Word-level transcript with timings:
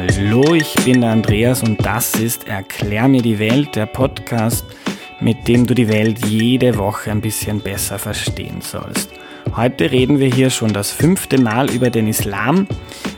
Hallo, 0.00 0.54
ich 0.54 0.76
bin 0.84 1.00
der 1.00 1.10
Andreas 1.10 1.64
und 1.64 1.84
das 1.84 2.14
ist 2.14 2.46
Erklär 2.46 3.08
mir 3.08 3.20
die 3.20 3.40
Welt, 3.40 3.74
der 3.74 3.86
Podcast, 3.86 4.64
mit 5.18 5.48
dem 5.48 5.66
du 5.66 5.74
die 5.74 5.88
Welt 5.88 6.24
jede 6.24 6.78
Woche 6.78 7.10
ein 7.10 7.20
bisschen 7.20 7.58
besser 7.58 7.98
verstehen 7.98 8.60
sollst. 8.60 9.10
Heute 9.56 9.90
reden 9.90 10.20
wir 10.20 10.32
hier 10.32 10.50
schon 10.50 10.72
das 10.72 10.92
fünfte 10.92 11.40
Mal 11.40 11.68
über 11.72 11.90
den 11.90 12.06
Islam 12.06 12.68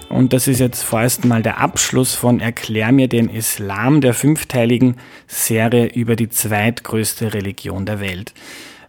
und 0.09 0.33
das 0.33 0.49
ist 0.49 0.59
jetzt 0.59 0.83
vorerst 0.83 1.27
mal 1.27 1.43
der 1.43 1.61
Abschluss 1.61 2.15
von 2.15 2.41
Erklär 2.41 2.93
mir 2.93 3.09
den 3.09 3.29
Islam, 3.29 4.01
der 4.01 4.15
fünfteiligen 4.15 4.97
Serie 5.27 5.85
über 5.85 6.17
die 6.17 6.31
zweitgrößte 6.31 7.35
Religion 7.35 7.85
der 7.85 8.01
Welt. 8.01 8.33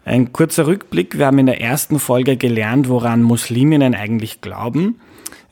Ein 0.06 0.32
kurzer 0.32 0.66
Rückblick. 0.66 1.18
Wir 1.18 1.26
haben 1.26 1.40
in 1.40 1.46
der 1.46 1.60
ersten 1.60 2.00
Folge 2.00 2.38
gelernt, 2.38 2.88
woran 2.88 3.22
Musliminnen 3.22 3.96
eigentlich 3.96 4.40
glauben. 4.40 4.96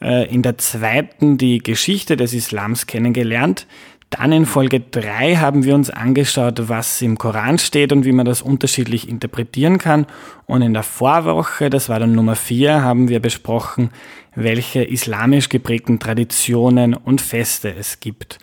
Äh, 0.01 0.33
in 0.33 0.41
der 0.41 0.57
zweiten 0.57 1.37
die 1.37 1.59
Geschichte 1.59 2.17
des 2.17 2.33
Islams 2.33 2.87
kennengelernt. 2.87 3.67
Dann 4.09 4.31
in 4.31 4.47
Folge 4.47 4.79
3 4.79 5.35
haben 5.35 5.63
wir 5.65 5.75
uns 5.75 5.91
angeschaut, 5.91 6.67
was 6.67 6.99
im 7.03 7.19
Koran 7.19 7.59
steht 7.59 7.91
und 7.91 8.05
wie 8.05 8.11
man 8.11 8.25
das 8.25 8.41
unterschiedlich 8.41 9.07
interpretieren 9.07 9.77
kann. 9.77 10.07
Und 10.47 10.63
in 10.63 10.73
der 10.73 10.81
Vorwoche, 10.81 11.69
das 11.69 11.89
war 11.89 11.99
dann 11.99 12.13
Nummer 12.13 12.35
4, 12.35 12.81
haben 12.81 13.07
wir 13.07 13.19
besprochen, 13.19 13.91
welche 14.33 14.83
islamisch 14.83 15.49
geprägten 15.49 15.99
Traditionen 15.99 16.95
und 16.95 17.21
Feste 17.21 17.71
es 17.77 17.99
gibt. 17.99 18.39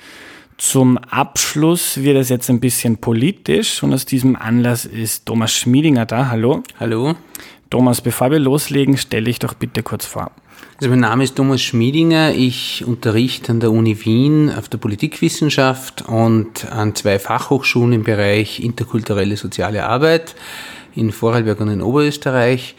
Zum 0.56 0.98
Abschluss 0.98 2.02
wird 2.02 2.16
es 2.16 2.28
jetzt 2.28 2.48
ein 2.48 2.60
bisschen 2.60 2.98
politisch 2.98 3.82
und 3.82 3.92
aus 3.92 4.06
diesem 4.06 4.36
Anlass 4.36 4.84
ist 4.84 5.26
Thomas 5.26 5.52
Schmiedinger 5.52 6.06
da. 6.06 6.28
Hallo. 6.28 6.62
Hallo. 6.78 7.14
Thomas, 7.70 8.00
bevor 8.00 8.30
wir 8.30 8.38
loslegen, 8.38 8.96
stelle 8.96 9.24
dich 9.24 9.40
doch 9.40 9.54
bitte 9.54 9.82
kurz 9.82 10.06
vor. 10.06 10.30
Also 10.78 10.90
mein 10.90 11.00
Name 11.00 11.24
ist 11.24 11.36
Thomas 11.36 11.62
Schmiedinger. 11.62 12.34
Ich 12.34 12.84
unterrichte 12.86 13.50
an 13.50 13.60
der 13.60 13.72
Uni 13.72 14.04
Wien 14.04 14.52
auf 14.54 14.68
der 14.68 14.76
Politikwissenschaft 14.76 16.04
und 16.06 16.70
an 16.70 16.94
zwei 16.94 17.18
Fachhochschulen 17.18 17.94
im 17.94 18.04
Bereich 18.04 18.60
interkulturelle 18.60 19.38
soziale 19.38 19.86
Arbeit 19.86 20.36
in 20.94 21.12
Vorarlberg 21.12 21.60
und 21.60 21.70
in 21.70 21.80
Oberösterreich 21.80 22.76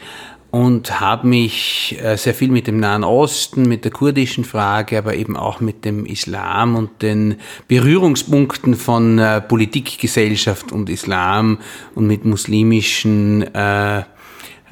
und 0.52 1.00
habe 1.00 1.26
mich 1.26 1.98
äh, 2.00 2.16
sehr 2.16 2.34
viel 2.34 2.52
mit 2.52 2.68
dem 2.68 2.78
Nahen 2.78 3.02
Osten, 3.02 3.64
mit 3.68 3.84
der 3.84 3.90
kurdischen 3.90 4.44
Frage, 4.44 4.96
aber 4.96 5.16
eben 5.16 5.36
auch 5.36 5.58
mit 5.58 5.84
dem 5.84 6.06
Islam 6.06 6.76
und 6.76 7.02
den 7.02 7.34
Berührungspunkten 7.66 8.76
von 8.76 9.18
äh, 9.18 9.40
Politik, 9.40 9.98
Gesellschaft 9.98 10.70
und 10.70 10.88
Islam 10.88 11.58
und 11.96 12.06
mit 12.06 12.24
muslimischen 12.24 13.42
äh, 13.54 14.04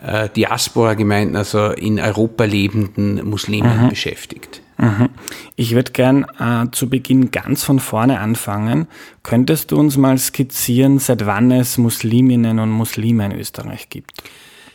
äh, 0.04 0.28
Diaspora-Gemeinden, 0.28 1.36
also 1.36 1.70
in 1.70 2.00
Europa 2.00 2.44
lebenden 2.44 3.28
Muslimen 3.28 3.84
mhm. 3.84 3.88
beschäftigt. 3.88 4.62
Mhm. 4.78 5.08
Ich 5.54 5.74
würde 5.74 5.92
gern 5.92 6.26
äh, 6.38 6.70
zu 6.72 6.88
Beginn 6.90 7.30
ganz 7.30 7.64
von 7.64 7.80
vorne 7.80 8.20
anfangen. 8.20 8.88
Könntest 9.22 9.70
du 9.70 9.78
uns 9.78 9.96
mal 9.96 10.18
skizzieren, 10.18 10.98
seit 10.98 11.24
wann 11.24 11.50
es 11.50 11.78
Musliminnen 11.78 12.58
und 12.58 12.70
Muslime 12.70 13.26
in 13.26 13.32
Österreich 13.32 13.88
gibt? 13.88 14.12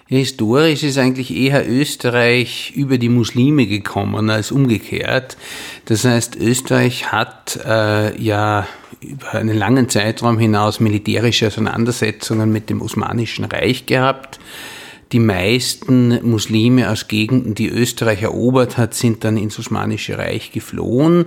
Historisch 0.07 0.83
ist 0.83 0.97
eigentlich 0.97 1.33
eher 1.33 1.69
Österreich 1.69 2.73
über 2.75 2.97
die 2.97 3.07
Muslime 3.07 3.65
gekommen 3.65 4.29
als 4.29 4.51
umgekehrt. 4.51 5.37
Das 5.85 6.03
heißt, 6.03 6.35
Österreich 6.35 7.13
hat 7.13 7.57
äh, 7.65 8.21
ja 8.21 8.67
über 8.99 9.31
einen 9.35 9.57
langen 9.57 9.87
Zeitraum 9.87 10.37
hinaus 10.37 10.81
militärische 10.81 11.47
Auseinandersetzungen 11.47 12.51
mit 12.51 12.69
dem 12.69 12.81
Osmanischen 12.81 13.45
Reich 13.45 13.85
gehabt. 13.85 14.39
Die 15.11 15.19
meisten 15.19 16.25
Muslime 16.29 16.89
aus 16.89 17.09
Gegenden, 17.09 17.53
die 17.53 17.67
Österreich 17.67 18.21
erobert 18.21 18.77
hat, 18.77 18.93
sind 18.93 19.25
dann 19.25 19.35
ins 19.35 19.59
Osmanische 19.59 20.17
Reich 20.17 20.53
geflohen, 20.53 21.25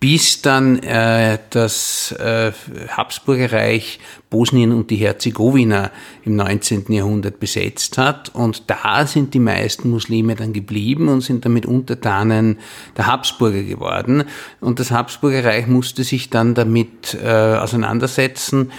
bis 0.00 0.40
dann 0.40 0.78
äh, 0.82 1.38
das 1.50 2.12
äh, 2.12 2.52
Habsburger 2.88 3.52
Reich 3.52 3.98
Bosnien 4.30 4.72
und 4.72 4.90
die 4.90 4.96
Herzegowina 4.96 5.90
im 6.24 6.36
19. 6.36 6.92
Jahrhundert 6.92 7.40
besetzt 7.40 7.98
hat. 7.98 8.34
Und 8.34 8.64
da 8.68 9.06
sind 9.06 9.34
die 9.34 9.38
meisten 9.38 9.90
Muslime 9.90 10.34
dann 10.34 10.52
geblieben 10.52 11.08
und 11.08 11.20
sind 11.22 11.44
damit 11.44 11.66
Untertanen 11.66 12.58
der 12.96 13.06
Habsburger 13.06 13.62
geworden. 13.62 14.24
Und 14.60 14.80
das 14.80 14.90
Habsburger 14.90 15.44
Reich 15.44 15.66
musste 15.66 16.04
sich 16.04 16.30
dann 16.30 16.54
damit 16.54 17.16
äh, 17.22 17.28
auseinandersetzen, 17.28 18.72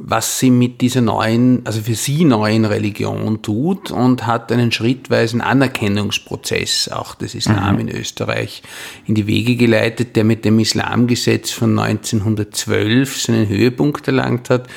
was 0.00 0.38
sie 0.38 0.50
mit 0.50 0.80
dieser 0.80 1.00
neuen, 1.00 1.66
also 1.66 1.80
für 1.80 1.94
sie 1.94 2.24
neuen 2.24 2.64
Religion 2.64 3.42
tut 3.42 3.90
und 3.90 4.26
hat 4.26 4.52
einen 4.52 4.70
schrittweisen 4.70 5.40
Anerkennungsprozess 5.40 6.88
auch 6.88 7.14
des 7.14 7.34
Islam 7.34 7.74
mhm. 7.74 7.80
in 7.80 7.88
Österreich 7.90 8.62
in 9.06 9.14
die 9.14 9.26
Wege 9.26 9.56
geleitet, 9.56 10.16
der 10.16 10.24
mit 10.24 10.44
dem 10.44 10.58
Islamgesetz 10.60 11.50
von 11.50 11.78
1912 11.78 13.20
seinen 13.20 13.48
Höhepunkt 13.48 14.06
erlangt 14.06 14.50
hat 14.50 14.68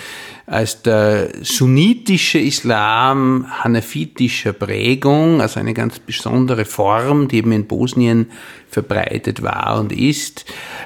als 0.45 0.81
der 0.81 1.29
sunnitische 1.41 2.39
Islam 2.39 3.45
hanafitischer 3.49 4.53
Prägung, 4.53 5.41
also 5.41 5.59
eine 5.59 5.73
ganz 5.73 5.99
besondere 5.99 6.65
Form, 6.65 7.27
die 7.27 7.37
eben 7.37 7.51
in 7.51 7.67
Bosnien 7.67 8.27
verbreitet 8.69 9.43
war 9.43 9.79
und 9.79 9.91
ist, 9.91 10.45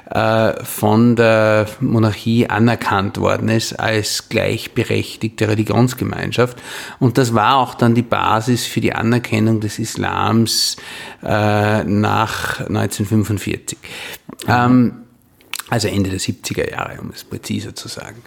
äh, 0.09 0.63
von 0.63 1.15
der 1.15 1.67
Monarchie 1.79 2.47
anerkannt 2.47 3.19
worden 3.19 3.49
ist 3.49 3.79
als 3.79 4.29
gleichberechtigte 4.29 5.47
Religionsgemeinschaft. 5.47 6.61
Und 6.99 7.17
das 7.17 7.33
war 7.33 7.57
auch 7.57 7.75
dann 7.75 7.95
die 7.95 8.01
Basis 8.01 8.65
für 8.65 8.81
die 8.81 8.93
Anerkennung 8.93 9.59
des 9.61 9.79
Islams 9.79 10.77
äh, 11.23 11.83
nach 11.83 12.59
1945. 12.61 13.77
Mhm. 14.47 14.53
Ähm, 14.53 15.04
also 15.69 15.87
Ende 15.87 16.11
der 16.11 16.19
70er 16.19 16.69
Jahre, 16.69 17.01
um 17.01 17.09
es 17.09 17.23
präziser 17.23 17.73
zu 17.73 17.87
sagen. 17.87 18.21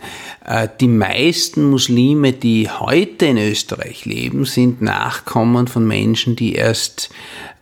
Äh, 0.44 0.68
die 0.80 0.88
meisten 0.88 1.70
Muslime, 1.70 2.32
die 2.32 2.68
heute 2.68 3.26
in 3.26 3.38
Österreich 3.38 4.04
leben, 4.04 4.44
sind 4.44 4.82
Nachkommen 4.82 5.68
von 5.68 5.86
Menschen, 5.86 6.34
die 6.34 6.54
erst 6.54 7.10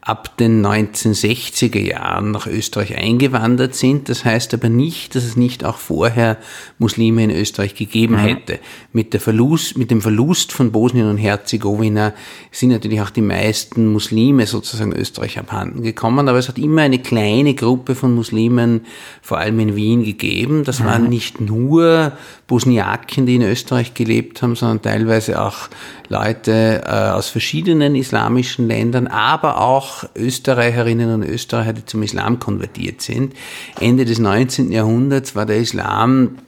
ab 0.06 0.36
den 0.36 0.64
1960er 0.64 1.80
Jahren 1.80 2.30
nach 2.30 2.46
Österreich 2.46 2.96
eingewandert 2.96 3.74
sind. 3.74 4.08
Das 4.08 4.24
heißt 4.24 4.54
aber 4.54 4.68
nicht, 4.68 5.16
dass 5.16 5.24
es 5.24 5.36
nicht 5.36 5.64
auch 5.64 5.78
vorher 5.78 6.36
Muslime 6.78 7.24
in 7.24 7.30
Österreich 7.32 7.74
gegeben 7.74 8.14
mhm. 8.14 8.20
hätte. 8.20 8.60
Mit, 8.92 9.14
der 9.14 9.20
Verlust, 9.20 9.76
mit 9.76 9.90
dem 9.90 10.00
Verlust 10.00 10.52
von 10.52 10.70
Bosnien 10.70 11.10
und 11.10 11.16
Herzegowina 11.16 12.12
sind 12.52 12.68
natürlich 12.68 13.00
auch 13.00 13.10
die 13.10 13.20
meisten 13.20 13.92
Muslime 13.92 14.46
sozusagen 14.46 14.92
Österreich 14.92 15.40
abhanden 15.40 15.82
gekommen. 15.82 16.28
Aber 16.28 16.38
es 16.38 16.46
hat 16.48 16.58
immer 16.58 16.82
eine 16.82 17.00
kleine 17.00 17.54
Gruppe 17.54 17.96
von 17.96 18.14
Muslimen, 18.14 18.82
vor 19.22 19.38
allem 19.38 19.58
in 19.58 19.74
Wien, 19.74 20.04
gegeben. 20.04 20.62
Das 20.62 20.78
mhm. 20.78 20.84
waren 20.84 21.08
nicht 21.08 21.40
nur 21.40 22.12
Bosniaken, 22.46 23.26
die 23.26 23.34
in 23.34 23.42
Österreich 23.42 23.94
gelebt 23.94 24.40
haben, 24.40 24.54
sondern 24.54 24.82
teilweise 24.82 25.42
auch 25.42 25.68
Leute 26.08 26.82
äh, 26.86 27.10
aus 27.10 27.28
verschiedenen 27.28 27.96
islamischen 27.96 28.68
Ländern, 28.68 29.08
aber 29.08 29.60
auch 29.60 29.95
Österreicherinnen 30.14 31.12
und 31.14 31.22
Österreicher, 31.22 31.72
die 31.72 31.84
zum 31.84 32.02
Islam 32.02 32.38
konvertiert 32.38 33.02
sind. 33.02 33.34
Ende 33.80 34.04
des 34.04 34.18
19. 34.18 34.72
Jahrhunderts 34.72 35.34
war 35.34 35.46
der 35.46 35.58
Islam 35.58 36.38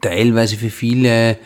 teilweise 0.00 0.56
für 0.56 0.70
viele 0.70 1.38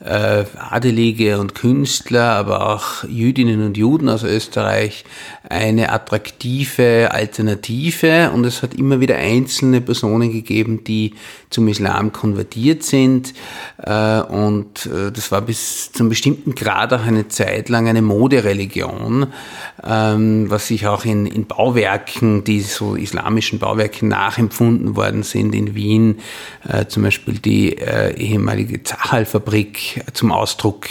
äh, 0.00 0.44
Adelige 0.58 1.38
und 1.38 1.54
Künstler, 1.54 2.32
aber 2.32 2.68
auch 2.68 3.04
Jüdinnen 3.04 3.64
und 3.64 3.76
Juden 3.76 4.08
aus 4.08 4.22
Österreich 4.22 5.04
eine 5.48 5.92
attraktive 5.92 7.10
Alternative 7.12 8.30
und 8.32 8.44
es 8.44 8.62
hat 8.62 8.74
immer 8.74 9.00
wieder 9.00 9.16
einzelne 9.16 9.82
Personen 9.82 10.32
gegeben, 10.32 10.84
die 10.84 11.14
zum 11.50 11.68
Islam 11.68 12.12
konvertiert 12.12 12.82
sind 12.82 13.34
äh, 13.76 14.20
und 14.20 14.86
äh, 14.86 15.12
das 15.12 15.30
war 15.30 15.42
bis 15.42 15.92
zum 15.92 16.08
bestimmten 16.08 16.54
Grad 16.54 16.94
auch 16.94 17.04
eine 17.04 17.28
Zeit 17.28 17.68
lang 17.68 17.88
eine 17.88 18.00
Modereligion, 18.00 19.26
ähm, 19.86 20.48
was 20.48 20.68
sich 20.68 20.86
auch 20.86 21.04
in, 21.04 21.26
in 21.26 21.46
Bauwerken, 21.46 22.44
die 22.44 22.62
so 22.62 22.94
islamischen 22.94 23.58
Bauwerken 23.58 24.08
nachempfunden 24.08 24.96
worden 24.96 25.22
sind 25.22 25.54
in 25.54 25.74
Wien, 25.74 26.20
äh, 26.66 26.86
zum 26.86 27.02
Beispiel 27.02 27.38
die 27.38 27.74
ehemalige 27.74 28.82
Zachal-Fabrik 28.82 30.04
zum 30.12 30.32
Ausdruck 30.32 30.86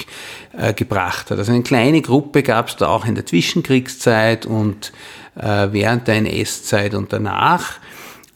äh, 0.58 0.74
gebracht 0.74 1.32
hat. 1.32 1.38
Also 1.38 1.52
eine 1.52 1.64
kleine 1.64 2.02
Gruppe 2.02 2.44
gab 2.44 2.70
es 2.70 2.76
da 2.76 2.88
auch 2.88 3.06
in 3.06 3.16
der 3.16 3.26
Zwischenkriegszeit 3.26 4.46
und 4.46 4.92
äh, 5.36 5.68
während 5.72 6.08
der 6.08 6.16
NS-Zeit 6.16 6.94
und 6.94 7.12
danach. 7.14 7.80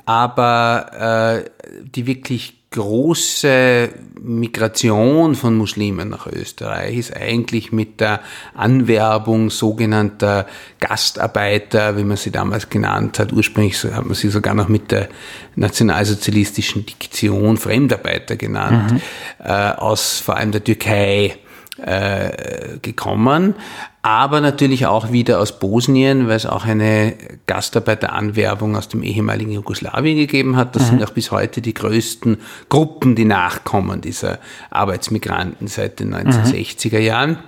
Aber 0.05 1.43
äh, 1.43 1.49
die 1.83 2.07
wirklich 2.07 2.57
große 2.71 3.89
Migration 4.21 5.35
von 5.35 5.55
Muslimen 5.55 6.09
nach 6.09 6.27
Österreich 6.27 6.97
ist 6.97 7.15
eigentlich 7.15 7.71
mit 7.71 8.01
der 8.01 8.19
Anwerbung 8.55 9.49
sogenannter 9.49 10.45
Gastarbeiter, 10.79 11.97
wie 11.97 12.03
man 12.03 12.17
sie 12.17 12.31
damals 12.31 12.69
genannt 12.69 13.19
hat, 13.19 13.31
ursprünglich 13.31 13.81
hat 13.83 14.05
man 14.05 14.15
sie 14.15 14.29
sogar 14.29 14.53
noch 14.53 14.67
mit 14.67 14.91
der 14.91 15.07
nationalsozialistischen 15.55 16.85
Diktion 16.85 17.57
Fremdarbeiter 17.57 18.35
genannt, 18.35 18.93
mhm. 18.93 19.01
äh, 19.43 19.71
aus 19.71 20.19
vor 20.19 20.35
allem 20.35 20.51
der 20.51 20.63
Türkei 20.63 21.37
äh, 21.83 22.79
gekommen, 22.81 23.55
aber 24.01 24.41
natürlich 24.41 24.85
auch 24.85 25.11
wieder 25.11 25.39
aus 25.39 25.59
Bosnien, 25.59 26.27
weil 26.27 26.37
es 26.37 26.45
auch 26.45 26.65
eine 26.65 27.13
Gastarbeiteranwerbung 27.45 28.75
aus 28.75 28.87
dem 28.87 29.03
ehemaligen 29.03 29.51
Jugoslawien 29.51 30.17
gegeben 30.17 30.55
hat. 30.55 30.75
Das 30.75 30.83
mhm. 30.83 30.87
sind 30.87 31.03
auch 31.03 31.11
bis 31.11 31.31
heute 31.31 31.61
die 31.61 31.73
größten 31.73 32.37
Gruppen, 32.69 33.15
die 33.15 33.25
nachkommen 33.25 34.01
dieser 34.01 34.39
Arbeitsmigranten 34.69 35.67
seit 35.67 35.99
den 35.99 36.15
1960er 36.15 36.99
Jahren. 36.99 37.39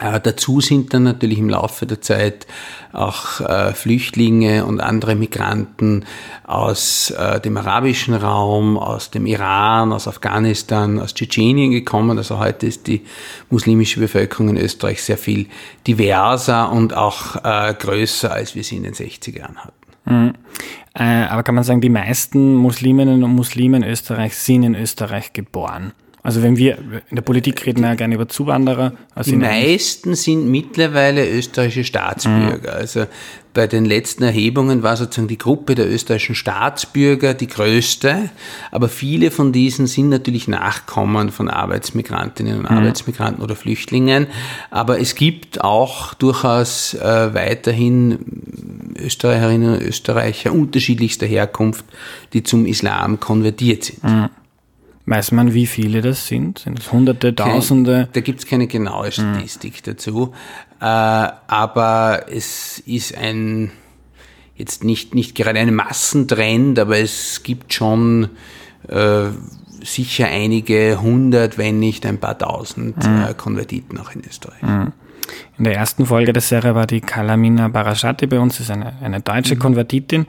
Äh, 0.00 0.18
dazu 0.20 0.60
sind 0.60 0.94
dann 0.94 1.02
natürlich 1.02 1.38
im 1.38 1.50
Laufe 1.50 1.86
der 1.86 2.00
Zeit 2.00 2.46
auch 2.92 3.40
äh, 3.40 3.74
Flüchtlinge 3.74 4.64
und 4.64 4.80
andere 4.80 5.14
Migranten 5.14 6.06
aus 6.44 7.10
äh, 7.10 7.38
dem 7.40 7.56
arabischen 7.58 8.14
Raum, 8.14 8.78
aus 8.78 9.10
dem 9.10 9.26
Iran, 9.26 9.92
aus 9.92 10.08
Afghanistan, 10.08 10.98
aus 10.98 11.14
Tschetschenien 11.14 11.70
gekommen. 11.70 12.16
Also 12.16 12.38
heute 12.38 12.66
ist 12.66 12.86
die 12.86 13.02
muslimische 13.50 14.00
Bevölkerung 14.00 14.48
in 14.48 14.56
Österreich 14.56 15.02
sehr 15.02 15.18
viel 15.18 15.46
diverser 15.86 16.72
und 16.72 16.94
auch 16.94 17.36
äh, 17.44 17.74
größer, 17.74 18.32
als 18.32 18.54
wir 18.54 18.64
sie 18.64 18.76
in 18.76 18.84
den 18.84 18.94
60er 18.94 19.38
Jahren 19.38 19.58
hatten. 19.58 19.74
Mhm. 20.06 20.32
Äh, 20.94 21.26
aber 21.28 21.42
kann 21.42 21.54
man 21.54 21.64
sagen, 21.64 21.82
die 21.82 21.90
meisten 21.90 22.54
Musliminnen 22.54 23.22
und 23.22 23.34
Muslime 23.34 23.76
in 23.76 23.84
Österreich 23.84 24.34
sind 24.34 24.62
in 24.62 24.74
Österreich 24.74 25.34
geboren? 25.34 25.92
Also 26.22 26.42
wenn 26.42 26.56
wir 26.56 26.76
in 27.08 27.16
der 27.16 27.22
Politik 27.22 27.64
reden 27.64 27.82
ja 27.82 27.94
gerne 27.94 28.14
über 28.14 28.28
Zuwanderer. 28.28 28.92
Also 29.14 29.30
die 29.30 29.38
meisten 29.38 30.14
sind 30.14 30.50
mittlerweile 30.50 31.26
österreichische 31.28 31.84
Staatsbürger. 31.84 32.72
Mhm. 32.72 32.78
Also 32.78 33.06
bei 33.54 33.66
den 33.66 33.84
letzten 33.84 34.22
Erhebungen 34.22 34.82
war 34.82 34.96
sozusagen 34.96 35.28
die 35.28 35.38
Gruppe 35.38 35.74
der 35.74 35.90
österreichischen 35.90 36.34
Staatsbürger 36.34 37.34
die 37.34 37.48
größte, 37.48 38.30
aber 38.70 38.88
viele 38.88 39.30
von 39.30 39.52
diesen 39.52 39.86
sind 39.86 40.08
natürlich 40.08 40.46
Nachkommen 40.46 41.30
von 41.30 41.48
Arbeitsmigrantinnen 41.48 42.58
und 42.58 42.70
mhm. 42.70 42.76
Arbeitsmigranten 42.76 43.42
oder 43.42 43.56
Flüchtlingen. 43.56 44.26
Aber 44.70 45.00
es 45.00 45.14
gibt 45.14 45.62
auch 45.62 46.14
durchaus 46.14 46.94
äh, 46.94 47.34
weiterhin 47.34 48.94
Österreicherinnen 48.98 49.74
und 49.74 49.82
Österreicher 49.82 50.52
unterschiedlichster 50.52 51.26
Herkunft, 51.26 51.84
die 52.34 52.42
zum 52.42 52.66
Islam 52.66 53.18
konvertiert 53.18 53.84
sind. 53.84 54.04
Mhm. 54.04 54.28
Weiß 55.10 55.32
man, 55.32 55.54
wie 55.54 55.66
viele 55.66 56.02
das 56.02 56.28
sind? 56.28 56.60
Sind 56.60 56.78
es 56.78 56.92
Hunderte, 56.92 57.34
Tausende? 57.34 58.04
Kein, 58.04 58.08
da 58.12 58.20
gibt 58.20 58.38
es 58.38 58.46
keine 58.46 58.68
genaue 58.68 59.06
hm. 59.06 59.12
Statistik 59.12 59.78
hm. 59.78 59.82
dazu. 59.86 60.32
Äh, 60.80 60.84
aber 60.84 62.26
es 62.30 62.78
ist 62.86 63.18
ein, 63.18 63.72
jetzt 64.54 64.84
nicht, 64.84 65.16
nicht 65.16 65.34
gerade 65.34 65.58
ein 65.58 65.74
Massentrend, 65.74 66.78
aber 66.78 66.98
es 66.98 67.42
gibt 67.42 67.74
schon 67.74 68.28
äh, 68.86 69.24
sicher 69.82 70.28
einige 70.28 71.00
hundert, 71.02 71.58
wenn 71.58 71.80
nicht 71.80 72.06
ein 72.06 72.18
paar 72.18 72.38
tausend 72.38 73.04
hm. 73.04 73.24
äh, 73.30 73.34
Konvertiten 73.34 73.98
auch 73.98 74.14
in 74.14 74.22
Österreich. 74.24 74.62
Hm. 74.62 74.92
In 75.58 75.64
der 75.64 75.74
ersten 75.74 76.06
Folge 76.06 76.32
der 76.32 76.40
Serie 76.40 76.76
war 76.76 76.86
die 76.86 77.00
Kalamina 77.00 77.66
Barashati 77.66 78.28
bei 78.28 78.38
uns, 78.38 78.60
ist 78.60 78.70
eine, 78.70 78.92
eine 79.02 79.20
deutsche 79.20 79.56
mhm. 79.56 79.58
Konvertitin. 79.58 80.26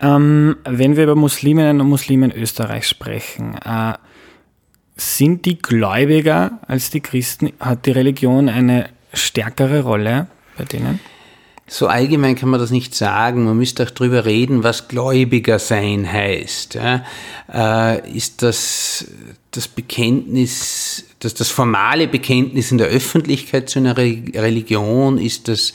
Ähm, 0.00 0.56
wenn 0.64 0.96
wir 0.96 1.04
über 1.04 1.14
Musliminnen 1.14 1.80
und 1.80 1.88
Muslime 1.88 2.26
in 2.26 2.32
Österreich 2.32 2.86
sprechen, 2.86 3.54
äh, 3.64 3.94
sind 4.98 5.46
die 5.46 5.58
gläubiger 5.58 6.58
als 6.66 6.90
die 6.90 7.00
Christen? 7.00 7.52
Hat 7.60 7.86
die 7.86 7.92
Religion 7.92 8.48
eine 8.48 8.90
stärkere 9.14 9.82
Rolle 9.82 10.26
bei 10.56 10.64
denen? 10.64 11.00
So 11.70 11.86
allgemein 11.86 12.34
kann 12.34 12.48
man 12.48 12.58
das 12.58 12.70
nicht 12.70 12.94
sagen. 12.94 13.44
Man 13.44 13.56
müsste 13.56 13.84
auch 13.84 13.90
drüber 13.90 14.24
reden, 14.24 14.64
was 14.64 14.88
Gläubiger 14.88 15.58
sein 15.58 16.10
heißt. 16.10 16.74
Ja, 16.74 17.04
äh, 17.52 18.10
ist 18.10 18.42
das 18.42 19.06
das 19.50 19.68
Bekenntnis, 19.68 21.04
dass 21.20 21.34
das 21.34 21.50
formale 21.50 22.08
Bekenntnis 22.08 22.70
in 22.72 22.78
der 22.78 22.88
Öffentlichkeit 22.88 23.68
zu 23.68 23.78
einer 23.78 23.96
Religion? 23.96 25.18
Ist 25.18 25.48
das 25.48 25.74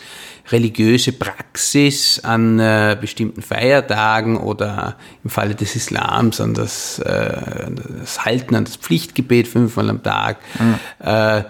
religiöse 0.52 1.14
Praxis 1.14 2.20
an 2.20 2.60
äh, 2.60 2.98
bestimmten 3.00 3.42
Feiertagen 3.42 4.38
oder 4.38 4.98
im 5.24 5.30
Falle 5.30 5.56
des 5.56 5.76
Islams 5.76 6.42
an 6.42 6.54
das, 6.54 7.00
äh, 7.00 7.72
das 8.00 8.26
Halten 8.26 8.56
an 8.56 8.66
das 8.66 8.76
Pflichtgebet 8.76 9.48
fünfmal 9.48 9.90
am 9.90 10.04
Tag. 10.04 10.38
Mhm. 10.60 10.80
Äh, 11.06 11.44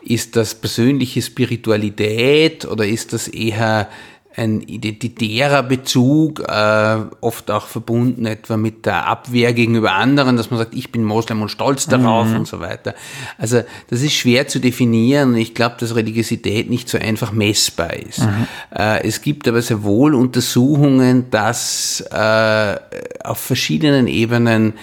ist 0.00 0.36
das 0.36 0.54
persönliche 0.54 1.20
Spiritualität 1.20 2.64
oder 2.64 2.86
ist 2.86 3.12
das 3.12 3.28
eher 3.28 3.88
ein 4.38 4.60
identitärer 4.60 5.64
Bezug, 5.64 6.40
äh, 6.48 6.96
oft 7.20 7.50
auch 7.50 7.66
verbunden 7.66 8.24
etwa 8.24 8.56
mit 8.56 8.86
der 8.86 9.06
Abwehr 9.06 9.52
gegenüber 9.52 9.92
anderen, 9.92 10.36
dass 10.36 10.50
man 10.50 10.58
sagt, 10.58 10.74
ich 10.74 10.92
bin 10.92 11.02
Moslem 11.02 11.42
und 11.42 11.48
stolz 11.50 11.86
darauf 11.86 12.28
mhm. 12.28 12.36
und 12.36 12.46
so 12.46 12.60
weiter. 12.60 12.94
Also 13.36 13.62
das 13.90 14.02
ist 14.02 14.14
schwer 14.14 14.46
zu 14.46 14.60
definieren. 14.60 15.36
Ich 15.36 15.54
glaube, 15.54 15.76
dass 15.80 15.96
Religiosität 15.96 16.70
nicht 16.70 16.88
so 16.88 16.98
einfach 16.98 17.32
messbar 17.32 17.94
ist. 17.94 18.20
Mhm. 18.20 18.46
Äh, 18.74 19.06
es 19.06 19.22
gibt 19.22 19.48
aber 19.48 19.60
sehr 19.60 19.82
wohl 19.82 20.14
Untersuchungen, 20.14 21.30
dass 21.30 22.00
äh, 22.12 22.76
auf 23.24 23.38
verschiedenen 23.38 24.06
Ebenen 24.06 24.74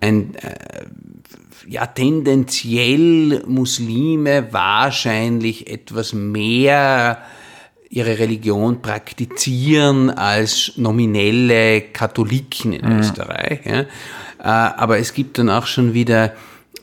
ein 0.00 0.34
äh, 0.34 0.84
ja, 1.66 1.86
tendenziell 1.86 3.42
Muslime 3.46 4.52
wahrscheinlich 4.52 5.70
etwas 5.70 6.12
mehr 6.12 7.18
ihre 7.90 8.20
Religion 8.20 8.80
praktizieren 8.80 10.10
als 10.10 10.72
nominelle 10.76 11.80
Katholiken 11.80 12.72
in 12.72 12.88
mhm. 12.88 13.00
Österreich. 13.00 13.60
Ja. 13.64 13.80
Äh, 13.80 13.84
aber 14.42 14.98
es 14.98 15.12
gibt 15.12 15.38
dann 15.38 15.50
auch 15.50 15.66
schon 15.66 15.92
wieder 15.92 16.32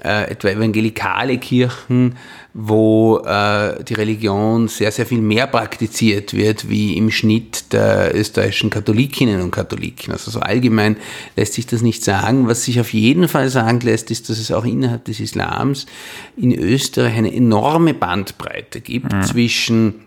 äh, 0.04 0.30
etwa 0.30 0.50
evangelikale 0.50 1.38
Kirchen, 1.38 2.18
wo 2.54 3.20
äh, 3.26 3.82
die 3.86 3.94
Religion 3.94 4.68
sehr, 4.68 4.92
sehr 4.92 5.06
viel 5.06 5.22
mehr 5.22 5.48
praktiziert 5.48 6.34
wird, 6.34 6.70
wie 6.70 6.98
im 6.98 7.10
Schnitt 7.10 7.72
der 7.72 8.14
österreichischen 8.14 8.70
Katholikinnen 8.70 9.42
und 9.42 9.52
Katholiken. 9.52 10.12
Also 10.12 10.30
so 10.30 10.42
allgemein 10.42 10.98
lässt 11.38 11.54
sich 11.54 11.68
das 11.68 11.82
nicht 11.82 12.04
sagen. 12.04 12.50
Was 12.50 12.66
sich 12.66 12.82
auf 12.82 12.94
jeden 12.94 13.30
Fall 13.30 13.50
sagen 13.50 13.80
lässt, 13.80 14.12
ist, 14.12 14.30
dass 14.30 14.40
es 14.40 14.52
auch 14.52 14.66
innerhalb 14.66 15.06
des 15.06 15.22
Islams 15.22 15.86
in 16.36 16.54
Österreich 16.54 17.16
eine 17.16 17.34
enorme 17.34 17.94
Bandbreite 17.94 18.82
gibt 18.82 19.14
mhm. 19.14 19.24
zwischen 19.24 20.07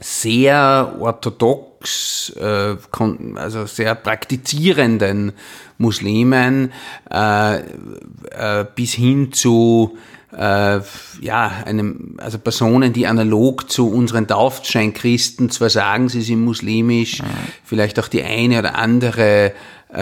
sehr 0.00 0.94
orthodox, 1.00 2.30
äh, 2.36 2.76
also 3.36 3.66
sehr 3.66 3.94
praktizierenden 3.94 5.32
Muslimen 5.78 6.72
äh, 7.10 7.58
äh, 7.58 8.66
bis 8.74 8.92
hin 8.92 9.32
zu 9.32 9.96
äh, 10.36 10.80
ja, 11.20 11.52
einem, 11.64 12.16
also 12.18 12.38
Personen, 12.38 12.92
die 12.92 13.06
analog 13.06 13.70
zu 13.70 13.90
unseren 13.90 14.26
Taufscheinchristen 14.26 15.50
zwar 15.50 15.70
sagen, 15.70 16.08
sie 16.08 16.22
sind 16.22 16.44
muslimisch, 16.44 17.22
mhm. 17.22 17.26
vielleicht 17.64 17.98
auch 17.98 18.08
die 18.08 18.22
eine 18.22 18.58
oder 18.58 18.74
andere 18.74 19.52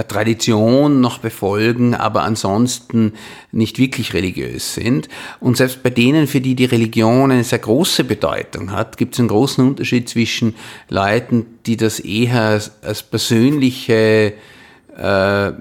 Tradition 0.08 1.00
noch 1.00 1.18
befolgen, 1.18 1.94
aber 1.94 2.22
ansonsten 2.24 3.12
nicht 3.52 3.78
wirklich 3.78 4.14
religiös 4.14 4.74
sind. 4.74 5.08
Und 5.38 5.56
selbst 5.56 5.82
bei 5.84 5.90
denen, 5.90 6.26
für 6.26 6.40
die 6.40 6.56
die 6.56 6.64
Religion 6.64 7.30
eine 7.30 7.44
sehr 7.44 7.60
große 7.60 8.02
Bedeutung 8.02 8.72
hat, 8.72 8.96
gibt 8.96 9.14
es 9.14 9.20
einen 9.20 9.28
großen 9.28 9.66
Unterschied 9.66 10.08
zwischen 10.08 10.56
Leuten, 10.88 11.46
die 11.66 11.76
das 11.76 12.00
eher 12.00 12.40
als, 12.40 12.72
als 12.82 13.04
persönliche 13.04 14.32
äh, 14.96 15.52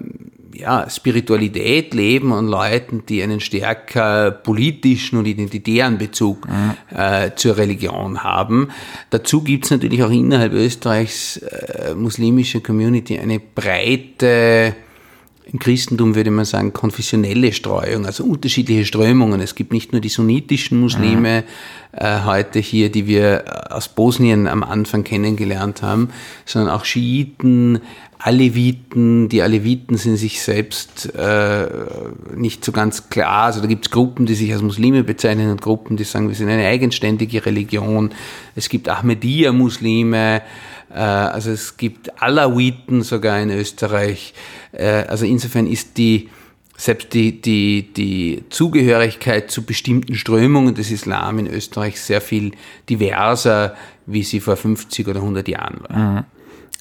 ja, 0.60 0.90
Spiritualität 0.90 1.94
leben 1.94 2.32
und 2.32 2.48
Leuten, 2.48 3.04
die 3.08 3.22
einen 3.24 3.40
stärker 3.40 4.32
politischen 4.32 5.18
und 5.18 5.26
identitären 5.26 5.98
Bezug 5.98 6.48
mhm. 6.48 6.74
äh, 6.96 7.32
zur 7.36 7.58
Religion 7.58 8.24
haben. 8.24 8.70
Dazu 9.10 9.42
gibt 9.42 9.66
es 9.66 9.72
natürlich 9.72 10.04
auch 10.04 10.12
innerhalb 10.12 10.54
Österreichs 10.54 11.38
äh, 11.38 11.94
muslimische 11.96 12.62
Community 12.62 13.18
eine 13.18 13.40
breite 13.40 14.76
im 15.56 15.60
Christentum 15.60 16.16
würde 16.16 16.32
man 16.32 16.44
sagen, 16.44 16.74
konfessionelle 16.74 17.54
Streuung, 17.54 18.06
also 18.06 18.26
unterschiedliche 18.26 18.84
Strömungen. 18.84 19.40
Es 19.40 19.56
gibt 19.56 19.72
nicht 19.72 19.94
nur 19.94 20.02
die 20.02 20.10
sunnitischen 20.10 20.82
Muslime 20.82 21.46
mhm. 21.94 21.98
äh, 21.98 22.26
heute 22.26 22.60
hier, 22.60 22.92
die 22.92 23.08
wir 23.08 23.46
aus 23.70 23.88
Bosnien 23.88 24.48
am 24.48 24.64
Anfang 24.64 25.06
kennengelernt 25.06 25.82
haben, 25.82 26.10
sondern 26.44 26.76
auch 26.76 26.84
Schiiten, 26.84 27.80
Aleviten, 28.20 29.30
die 29.30 29.42
Aleviten 29.42 29.96
sind 29.96 30.18
sich 30.18 30.42
selbst 30.42 31.16
äh, 31.16 31.68
nicht 32.36 32.66
so 32.66 32.74
ganz 32.74 33.10
klar. 33.10 33.44
Also 33.44 33.62
da 33.62 33.68
gibt 33.68 33.86
es 33.86 33.92
Gruppen, 33.92 34.26
die 34.26 34.36
sich 34.36 34.52
als 34.52 34.62
Muslime 34.62 35.06
bezeichnen 35.06 35.52
und 35.52 35.62
Gruppen, 35.62 35.96
die 35.96 36.04
sagen, 36.04 36.28
wir 36.28 36.36
sind 36.36 36.50
eine 36.50 36.68
eigenständige 36.68 37.46
Religion. 37.46 38.12
Es 38.56 38.68
gibt 38.68 38.90
Ahmadiyya-Muslime, 38.90 40.38
äh, 40.38 40.42
also 40.94 41.52
es 41.52 41.78
gibt 41.78 42.22
Alawiten 42.22 43.02
sogar 43.02 43.40
in 43.42 43.50
Österreich. 43.50 44.34
Äh, 44.72 45.04
also 45.08 45.26
insofern 45.26 45.68
ist 45.68 45.98
die 45.98 46.30
selbst 46.78 47.14
die, 47.14 47.42
die, 47.42 47.94
die 47.94 48.44
Zugehörigkeit 48.50 49.50
zu 49.50 49.64
bestimmten 49.64 50.16
Strömungen 50.16 50.76
des 50.76 50.92
Islam 50.92 51.40
in 51.40 51.48
Österreich 51.48 52.00
sehr 52.02 52.20
viel 52.20 52.52
diverser, 52.90 53.76
wie 54.06 54.24
sie 54.24 54.42
vor 54.42 54.58
50 54.58 55.08
oder 55.08 55.22
100 55.22 55.48
Jahren 55.48 55.80
war. 55.88 55.98
Mhm. 55.98 56.24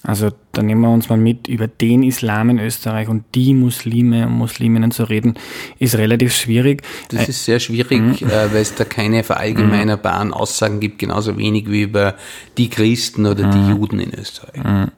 Also 0.05 0.29
da 0.51 0.61
nehmen 0.61 0.81
wir 0.81 0.89
uns 0.89 1.09
mal 1.09 1.17
mit, 1.17 1.47
über 1.47 1.67
den 1.67 2.03
Islam 2.03 2.49
in 2.49 2.59
Österreich 2.59 3.07
und 3.07 3.23
die 3.33 3.53
Muslime 3.53 4.27
und 4.27 4.33
Musliminnen 4.33 4.91
zu 4.91 5.03
reden, 5.03 5.35
ist 5.79 5.95
relativ 5.97 6.33
schwierig. 6.33 6.83
Das 7.09 7.27
äh, 7.27 7.29
ist 7.29 7.45
sehr 7.45 7.59
schwierig, 7.59 8.21
mhm. 8.21 8.27
äh, 8.27 8.53
weil 8.53 8.61
es 8.61 8.75
da 8.75 8.85
keine 8.85 9.23
verallgemeinerbaren 9.23 10.33
Aussagen 10.33 10.79
gibt, 10.79 10.99
genauso 10.99 11.37
wenig 11.37 11.69
wie 11.69 11.81
über 11.81 12.15
die 12.57 12.69
Christen 12.69 13.25
oder 13.25 13.49
die 13.49 13.57
mhm. 13.57 13.69
Juden 13.69 13.99
in 13.99 14.13
Österreich. 14.13 14.63
Mhm. 14.63 14.91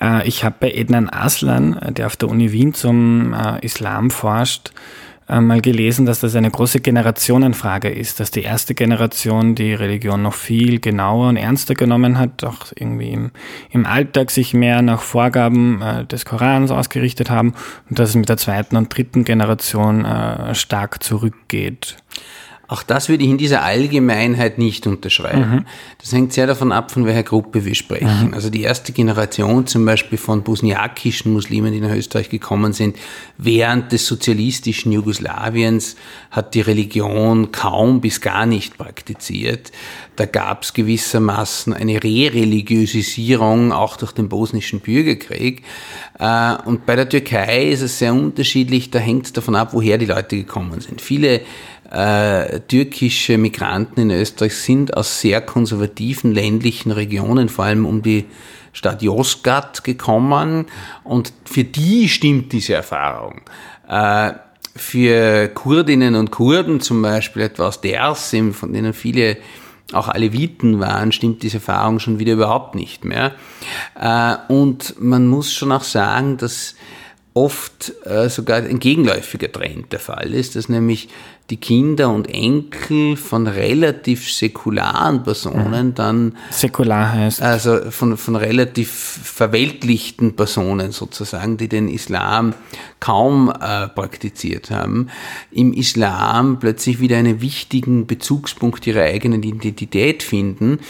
Äh, 0.00 0.26
ich 0.26 0.44
habe 0.44 0.56
bei 0.60 0.72
Ednan 0.72 1.08
Aslan, 1.08 1.78
der 1.90 2.06
auf 2.06 2.16
der 2.16 2.28
Uni 2.28 2.52
Wien 2.52 2.74
zum 2.74 3.34
Islam 3.62 4.10
forscht, 4.10 4.70
äh, 4.70 4.72
mal 5.28 5.60
gelesen, 5.60 6.06
dass 6.06 6.20
das 6.20 6.34
eine 6.34 6.50
große 6.50 6.80
Generationenfrage 6.80 7.90
ist, 7.90 8.18
dass 8.18 8.30
die 8.30 8.42
erste 8.42 8.74
Generation 8.74 9.54
die 9.54 9.74
Religion 9.74 10.22
noch 10.22 10.34
viel 10.34 10.80
genauer 10.80 11.28
und 11.28 11.36
ernster 11.36 11.74
genommen 11.74 12.18
hat, 12.18 12.44
auch 12.44 12.66
irgendwie 12.74 13.10
im, 13.10 13.30
im 13.70 13.84
Alltag 13.84 14.30
sich 14.30 14.54
mehr 14.54 14.80
nach 14.80 15.02
Vorgaben 15.02 15.82
äh, 15.82 16.06
des 16.06 16.24
Korans 16.24 16.70
ausgerichtet 16.70 17.28
haben 17.28 17.54
und 17.90 17.98
dass 17.98 18.10
es 18.10 18.16
mit 18.16 18.28
der 18.28 18.38
zweiten 18.38 18.76
und 18.76 18.96
dritten 18.96 19.24
Generation 19.24 20.04
äh, 20.04 20.54
stark 20.54 21.02
zurückgeht. 21.02 21.96
Auch 22.70 22.82
das 22.82 23.08
würde 23.08 23.24
ich 23.24 23.30
in 23.30 23.38
dieser 23.38 23.62
Allgemeinheit 23.62 24.58
nicht 24.58 24.86
unterschreiben. 24.86 25.50
Mhm. 25.50 25.66
Das 25.98 26.12
hängt 26.12 26.34
sehr 26.34 26.46
davon 26.46 26.70
ab, 26.70 26.90
von 26.90 27.06
welcher 27.06 27.22
Gruppe 27.22 27.64
wir 27.64 27.74
sprechen. 27.74 28.28
Mhm. 28.28 28.34
Also 28.34 28.50
die 28.50 28.60
erste 28.60 28.92
Generation 28.92 29.66
zum 29.66 29.86
Beispiel 29.86 30.18
von 30.18 30.42
bosniakischen 30.42 31.32
Muslimen, 31.32 31.72
die 31.72 31.80
nach 31.80 31.94
Österreich 31.94 32.28
gekommen 32.28 32.74
sind, 32.74 32.96
während 33.38 33.92
des 33.92 34.06
sozialistischen 34.06 34.92
Jugoslawiens 34.92 35.96
hat 36.30 36.54
die 36.54 36.60
Religion 36.60 37.52
kaum 37.52 38.02
bis 38.02 38.20
gar 38.20 38.44
nicht 38.44 38.76
praktiziert. 38.76 39.72
Da 40.16 40.26
gab 40.26 40.64
es 40.64 40.74
gewissermaßen 40.74 41.72
eine 41.72 42.02
Re-Religiosisierung 42.04 43.72
auch 43.72 43.96
durch 43.96 44.12
den 44.12 44.28
bosnischen 44.28 44.80
Bürgerkrieg. 44.80 45.62
Äh, 46.18 46.56
und 46.66 46.84
bei 46.84 46.96
der 46.96 47.08
Türkei 47.08 47.68
ist 47.68 47.80
es 47.80 47.98
sehr 47.98 48.12
unterschiedlich, 48.12 48.90
da 48.90 48.98
hängt 48.98 49.24
es 49.24 49.32
davon 49.32 49.54
ab, 49.54 49.70
woher 49.72 49.96
die 49.96 50.06
Leute 50.06 50.36
gekommen 50.36 50.82
sind. 50.82 51.00
Viele 51.00 51.40
äh, 51.90 52.60
türkische 52.60 53.38
Migranten 53.38 54.00
in 54.00 54.10
Österreich 54.10 54.54
sind 54.54 54.96
aus 54.96 55.20
sehr 55.20 55.40
konservativen 55.40 56.32
ländlichen 56.32 56.92
Regionen, 56.92 57.48
vor 57.48 57.64
allem 57.64 57.86
um 57.86 58.02
die 58.02 58.26
Stadt 58.72 59.02
Yozgat 59.02 59.84
gekommen 59.84 60.66
und 61.04 61.32
für 61.44 61.64
die 61.64 62.08
stimmt 62.08 62.52
diese 62.52 62.74
Erfahrung. 62.74 63.40
Äh, 63.88 64.32
für 64.76 65.48
Kurdinnen 65.48 66.14
und 66.14 66.30
Kurden 66.30 66.80
zum 66.80 67.02
Beispiel, 67.02 67.42
etwa 67.42 67.66
aus 67.66 67.80
Dersim, 67.80 68.54
von 68.54 68.72
denen 68.72 68.92
viele 68.92 69.38
auch 69.92 70.08
Aleviten 70.08 70.80
waren, 70.80 71.12
stimmt 71.12 71.42
diese 71.42 71.56
Erfahrung 71.56 71.98
schon 71.98 72.18
wieder 72.18 72.34
überhaupt 72.34 72.74
nicht 72.74 73.04
mehr. 73.04 73.32
Äh, 73.98 74.36
und 74.52 75.00
man 75.00 75.26
muss 75.26 75.52
schon 75.52 75.72
auch 75.72 75.82
sagen, 75.82 76.36
dass 76.36 76.74
oft 77.34 77.92
äh, 78.04 78.28
sogar 78.28 78.58
ein 78.58 78.80
gegenläufiger 78.80 79.50
Trend 79.50 79.92
der 79.92 80.00
Fall 80.00 80.34
ist, 80.34 80.56
dass 80.56 80.68
nämlich 80.68 81.08
die 81.50 81.56
Kinder 81.56 82.10
und 82.10 82.28
Enkel 82.28 83.16
von 83.16 83.46
relativ 83.46 84.30
säkularen 84.30 85.22
Personen 85.22 85.94
dann 85.94 86.36
säkular 86.50 87.12
heißt. 87.12 87.40
also 87.40 87.90
von, 87.90 88.18
von 88.18 88.36
relativ 88.36 88.90
verweltlichten 88.90 90.36
Personen 90.36 90.92
sozusagen, 90.92 91.56
die 91.56 91.68
den 91.68 91.88
Islam 91.88 92.54
kaum 93.00 93.50
äh, 93.50 93.88
praktiziert 93.88 94.70
haben, 94.70 95.08
im 95.50 95.72
Islam 95.72 96.58
plötzlich 96.58 97.00
wieder 97.00 97.16
einen 97.16 97.40
wichtigen 97.40 98.06
Bezugspunkt 98.06 98.86
ihrer 98.86 99.02
eigenen 99.02 99.42
Identität 99.42 100.22
finden 100.22 100.80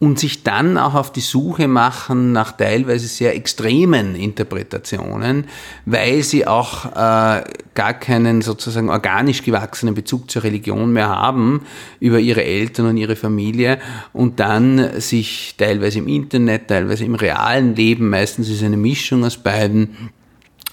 und 0.00 0.18
sich 0.18 0.42
dann 0.42 0.78
auch 0.78 0.94
auf 0.94 1.12
die 1.12 1.20
Suche 1.20 1.68
machen 1.68 2.32
nach 2.32 2.52
teilweise 2.52 3.06
sehr 3.06 3.36
extremen 3.36 4.14
Interpretationen, 4.14 5.44
weil 5.84 6.22
sie 6.22 6.46
auch 6.46 6.86
äh, 6.86 7.44
gar 7.74 7.94
keinen 8.00 8.40
sozusagen 8.40 8.88
organisch 8.88 9.42
gewachsenen 9.42 9.94
Bezug 9.94 10.30
zur 10.30 10.42
Religion 10.42 10.90
mehr 10.94 11.10
haben 11.10 11.66
über 12.00 12.18
ihre 12.18 12.42
Eltern 12.42 12.86
und 12.86 12.96
ihre 12.96 13.14
Familie 13.14 13.78
und 14.14 14.40
dann 14.40 14.98
sich 15.00 15.54
teilweise 15.58 15.98
im 15.98 16.08
Internet, 16.08 16.68
teilweise 16.68 17.04
im 17.04 17.14
realen 17.14 17.76
Leben, 17.76 18.08
meistens 18.08 18.48
ist 18.48 18.62
eine 18.62 18.78
Mischung 18.78 19.22
aus 19.22 19.36
beiden, 19.36 20.08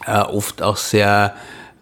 äh, 0.06 0.20
oft 0.20 0.62
auch 0.62 0.78
sehr 0.78 1.36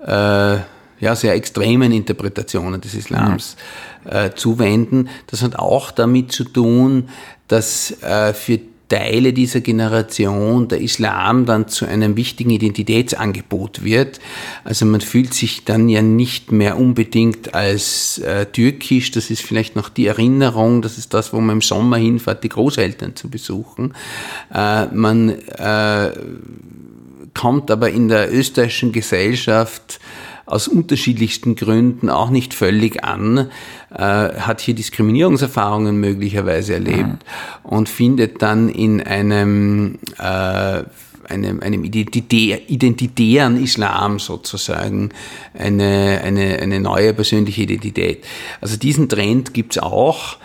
äh, 0.03 0.57
ja, 1.05 1.15
sehr 1.15 1.35
extremen 1.35 1.91
Interpretationen 1.91 2.81
des 2.81 2.95
Islams 2.95 3.57
äh, 4.05 4.31
zuwenden. 4.35 5.07
Das 5.27 5.43
hat 5.43 5.55
auch 5.55 5.91
damit 5.91 6.31
zu 6.31 6.43
tun, 6.43 7.09
dass 7.47 7.91
äh, 8.01 8.33
für 8.33 8.59
Teile 8.89 9.33
dieser 9.33 9.61
Generation 9.61 10.67
der 10.67 10.81
Islam 10.81 11.45
dann 11.45 11.67
zu 11.67 11.85
einem 11.85 12.15
wichtigen 12.17 12.49
Identitätsangebot 12.49 13.83
wird. 13.83 14.19
Also 14.63 14.85
man 14.85 15.01
fühlt 15.01 15.33
sich 15.33 15.63
dann 15.63 15.89
ja 15.89 16.01
nicht 16.01 16.51
mehr 16.51 16.77
unbedingt 16.77 17.53
als 17.53 18.17
äh, 18.19 18.47
türkisch, 18.47 19.11
das 19.11 19.29
ist 19.29 19.41
vielleicht 19.41 19.75
noch 19.75 19.89
die 19.89 20.07
Erinnerung, 20.07 20.81
das 20.81 20.97
ist 20.97 21.13
das, 21.13 21.33
wo 21.33 21.39
man 21.39 21.57
im 21.57 21.61
Sommer 21.61 21.97
hinfährt, 21.97 22.43
die 22.43 22.49
Großeltern 22.49 23.15
zu 23.15 23.29
besuchen. 23.29 23.93
Äh, 24.53 24.85
man 24.87 25.29
äh, 25.29 26.11
kommt 27.33 27.69
aber 27.69 27.89
in 27.89 28.07
der 28.07 28.33
österreichischen 28.33 28.91
Gesellschaft 28.91 29.99
aus 30.45 30.67
unterschiedlichsten 30.67 31.55
Gründen 31.55 32.09
auch 32.09 32.29
nicht 32.29 32.53
völlig 32.53 33.03
an, 33.03 33.49
äh, 33.91 33.97
hat 33.97 34.61
hier 34.61 34.75
Diskriminierungserfahrungen 34.75 35.97
möglicherweise 35.97 36.75
erlebt 36.75 37.07
mhm. 37.07 37.17
und 37.63 37.89
findet 37.89 38.41
dann 38.41 38.69
in 38.69 39.01
einem 39.01 39.97
äh, 40.19 40.83
einem, 41.27 41.59
einem 41.61 41.83
identitären 41.83 43.61
Islam 43.61 44.19
sozusagen 44.19 45.09
eine, 45.57 46.21
eine, 46.23 46.59
eine 46.59 46.79
neue 46.79 47.13
persönliche 47.15 47.63
Identität. 47.63 48.23
Also 48.61 48.77
diesen 48.77 49.09
Trend 49.09 49.53
gibt's 49.53 49.79
auch. 49.79 50.37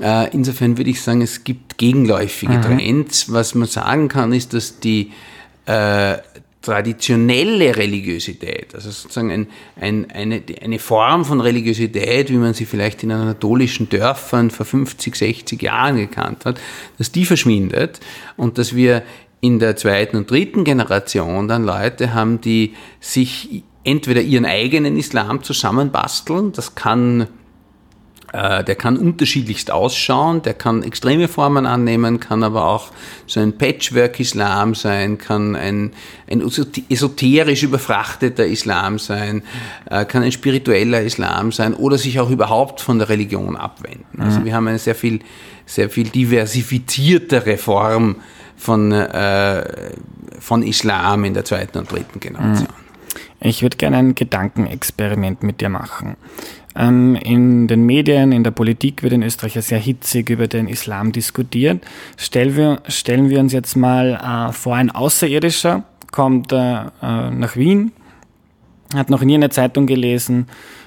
Äh, 0.00 0.30
insofern 0.32 0.78
würde 0.78 0.90
ich 0.90 1.02
sagen, 1.02 1.22
es 1.22 1.42
gibt 1.44 1.76
gegenläufige 1.78 2.58
mhm. 2.58 2.62
Trends. 2.62 3.32
Was 3.32 3.54
man 3.54 3.68
sagen 3.68 4.08
kann, 4.08 4.32
ist, 4.32 4.54
dass 4.54 4.78
die 4.80 5.12
äh, 5.66 6.18
traditionelle 6.68 7.76
Religiosität, 7.76 8.74
also 8.74 8.90
sozusagen 8.90 9.30
ein, 9.30 9.46
ein, 9.80 10.10
eine, 10.10 10.42
eine 10.60 10.78
Form 10.78 11.24
von 11.24 11.40
Religiosität, 11.40 12.28
wie 12.28 12.36
man 12.36 12.52
sie 12.52 12.66
vielleicht 12.66 13.02
in 13.02 13.10
anatolischen 13.10 13.88
Dörfern 13.88 14.50
vor 14.50 14.66
50, 14.66 15.16
60 15.16 15.62
Jahren 15.62 15.96
gekannt 15.96 16.44
hat, 16.44 16.60
dass 16.98 17.10
die 17.10 17.24
verschwindet 17.24 18.00
und 18.36 18.58
dass 18.58 18.76
wir 18.76 19.02
in 19.40 19.58
der 19.58 19.76
zweiten 19.76 20.18
und 20.18 20.30
dritten 20.30 20.64
Generation 20.64 21.48
dann 21.48 21.64
Leute 21.64 22.12
haben, 22.12 22.42
die 22.42 22.74
sich 23.00 23.62
entweder 23.82 24.20
ihren 24.20 24.44
eigenen 24.44 24.98
Islam 24.98 25.42
zusammenbasteln, 25.42 26.52
das 26.52 26.74
kann 26.74 27.28
der 28.32 28.74
kann 28.74 28.98
unterschiedlichst 28.98 29.70
ausschauen, 29.70 30.42
der 30.42 30.54
kann 30.54 30.82
extreme 30.82 31.28
Formen 31.28 31.64
annehmen, 31.64 32.20
kann 32.20 32.42
aber 32.42 32.66
auch 32.66 32.90
so 33.26 33.40
ein 33.40 33.56
Patchwork-Islam 33.56 34.74
sein, 34.74 35.16
kann 35.16 35.56
ein, 35.56 35.92
ein 36.30 36.42
esoterisch 36.90 37.62
überfrachteter 37.62 38.46
Islam 38.46 38.98
sein, 38.98 39.42
äh, 39.90 40.04
kann 40.04 40.22
ein 40.22 40.32
spiritueller 40.32 41.02
Islam 41.02 41.52
sein 41.52 41.72
oder 41.72 41.96
sich 41.96 42.20
auch 42.20 42.30
überhaupt 42.30 42.80
von 42.82 42.98
der 42.98 43.08
Religion 43.08 43.56
abwenden. 43.56 44.20
Also 44.20 44.40
mhm. 44.40 44.44
wir 44.44 44.54
haben 44.54 44.68
eine 44.68 44.78
sehr 44.78 44.94
viel, 44.94 45.20
sehr 45.64 45.88
viel 45.88 46.08
diversifiziertere 46.08 47.56
Form 47.56 48.16
von, 48.56 48.92
äh, 48.92 49.92
von 50.38 50.62
Islam 50.62 51.24
in 51.24 51.32
der 51.32 51.44
zweiten 51.44 51.78
und 51.78 51.90
dritten 51.90 52.20
Generation. 52.20 52.68
Mhm. 52.68 52.88
Ich 53.40 53.62
würde 53.62 53.76
gerne 53.76 53.98
ein 53.98 54.14
Gedankenexperiment 54.14 55.42
mit 55.42 55.60
dir 55.60 55.68
machen. 55.68 56.16
Ähm, 56.78 57.16
in 57.16 57.66
den 57.66 57.84
Medien, 57.84 58.30
in 58.30 58.44
der 58.44 58.52
Politik 58.52 59.02
wird 59.02 59.12
in 59.12 59.24
Österreich 59.24 59.56
ja 59.56 59.62
sehr 59.62 59.80
hitzig 59.80 60.30
über 60.30 60.46
den 60.46 60.68
Islam 60.68 61.10
diskutiert. 61.10 61.84
Stellen 62.16 62.56
wir, 62.56 62.82
stellen 62.86 63.30
wir 63.30 63.40
uns 63.40 63.52
jetzt 63.52 63.76
mal 63.76 64.14
äh, 64.14 64.52
vor, 64.52 64.76
ein 64.76 64.90
Außerirdischer 64.90 65.82
kommt 66.12 66.52
äh, 66.52 66.82
äh, 67.02 67.30
nach 67.30 67.56
Wien, 67.56 67.92
hat 68.94 69.10
noch 69.10 69.22
nie 69.22 69.34
eine 69.34 69.50
Zeitung 69.50 69.86
gelesen 69.86 70.46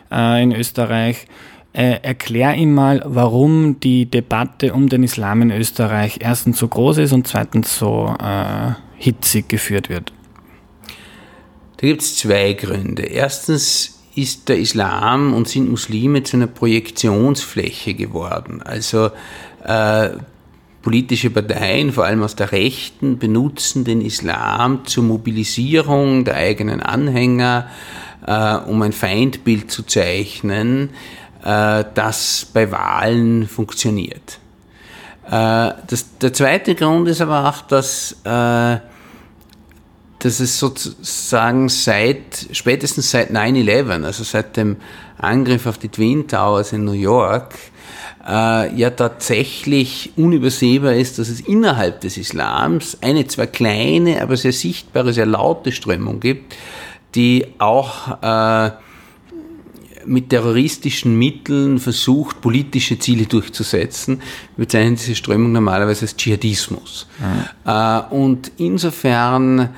äh, 0.09 0.41
in 0.41 0.53
Österreich. 0.53 1.27
Äh, 1.73 1.99
erklär 2.01 2.55
ihm 2.55 2.73
mal, 2.73 3.01
warum 3.05 3.79
die 3.79 4.05
Debatte 4.05 4.73
um 4.73 4.89
den 4.89 5.03
Islam 5.03 5.41
in 5.41 5.51
Österreich 5.51 6.19
erstens 6.21 6.57
so 6.57 6.67
groß 6.67 6.99
ist 6.99 7.13
und 7.13 7.27
zweitens 7.27 7.77
so 7.77 8.15
äh, 8.19 8.71
hitzig 8.97 9.49
geführt 9.49 9.89
wird. 9.89 10.13
Da 11.77 11.87
gibt 11.87 12.01
es 12.01 12.17
zwei 12.17 12.53
Gründe. 12.53 13.03
Erstens 13.03 14.00
ist 14.15 14.49
der 14.49 14.59
Islam 14.59 15.33
und 15.33 15.47
sind 15.47 15.69
Muslime 15.69 16.23
zu 16.23 16.37
einer 16.37 16.47
Projektionsfläche 16.47 17.93
geworden. 17.93 18.61
Also 18.61 19.11
äh, 19.63 20.09
politische 20.81 21.29
Parteien, 21.29 21.91
vor 21.91 22.05
allem 22.05 22.23
aus 22.23 22.35
der 22.35 22.51
Rechten, 22.51 23.17
benutzen 23.19 23.83
den 23.83 24.01
Islam 24.01 24.85
zur 24.85 25.03
Mobilisierung 25.03 26.25
der 26.25 26.35
eigenen 26.35 26.81
Anhänger, 26.81 27.69
äh, 28.25 28.55
um 28.55 28.81
ein 28.81 28.91
Feindbild 28.91 29.71
zu 29.71 29.83
zeichnen, 29.83 30.89
äh, 31.43 31.83
das 31.93 32.47
bei 32.53 32.71
Wahlen 32.71 33.47
funktioniert. 33.47 34.39
Äh, 35.27 35.71
das, 35.87 36.17
der 36.19 36.33
zweite 36.33 36.75
Grund 36.75 37.07
ist 37.07 37.21
aber 37.21 37.47
auch, 37.49 37.61
dass, 37.61 38.17
äh, 38.23 38.77
dass 40.23 40.39
es 40.39 40.59
sozusagen 40.59 41.67
seit, 41.67 42.47
spätestens 42.51 43.09
seit 43.09 43.31
9-11, 43.31 44.03
also 44.03 44.23
seit 44.23 44.55
dem 44.55 44.77
Angriff 45.17 45.65
auf 45.65 45.79
die 45.79 45.89
Twin 45.89 46.27
Towers 46.27 46.73
in 46.73 46.85
New 46.85 46.91
York, 46.91 47.55
äh, 48.27 48.75
ja 48.75 48.91
tatsächlich 48.91 50.13
unübersehbar 50.17 50.93
ist, 50.93 51.17
dass 51.17 51.27
es 51.27 51.41
innerhalb 51.41 52.01
des 52.01 52.17
Islams 52.17 52.99
eine 53.01 53.25
zwar 53.25 53.47
kleine, 53.47 54.21
aber 54.21 54.37
sehr 54.37 54.53
sichtbare, 54.53 55.11
sehr 55.11 55.25
laute 55.25 55.71
Strömung 55.71 56.19
gibt, 56.19 56.55
die 57.15 57.47
auch 57.57 58.21
äh, 58.21 58.71
mit 60.05 60.29
terroristischen 60.29 61.17
Mitteln 61.17 61.79
versucht, 61.79 62.41
politische 62.41 62.99
Ziele 62.99 63.25
durchzusetzen. 63.25 64.21
Wir 64.55 64.65
bezeichnen 64.65 64.95
diese 64.95 65.15
Strömung 65.15 65.51
normalerweise 65.51 66.01
als 66.01 66.15
Dschihadismus. 66.15 67.07
Mhm. 67.19 67.71
Äh, 67.71 67.99
und 68.11 68.51
insofern 68.57 69.69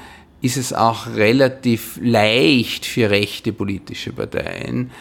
ist 0.43 0.57
es 0.57 0.73
auch 0.73 1.07
relativ 1.15 1.97
leicht 2.03 2.85
für 2.85 3.09
rechte 3.09 3.53
politische 3.53 4.11
Parteien, 4.11 4.91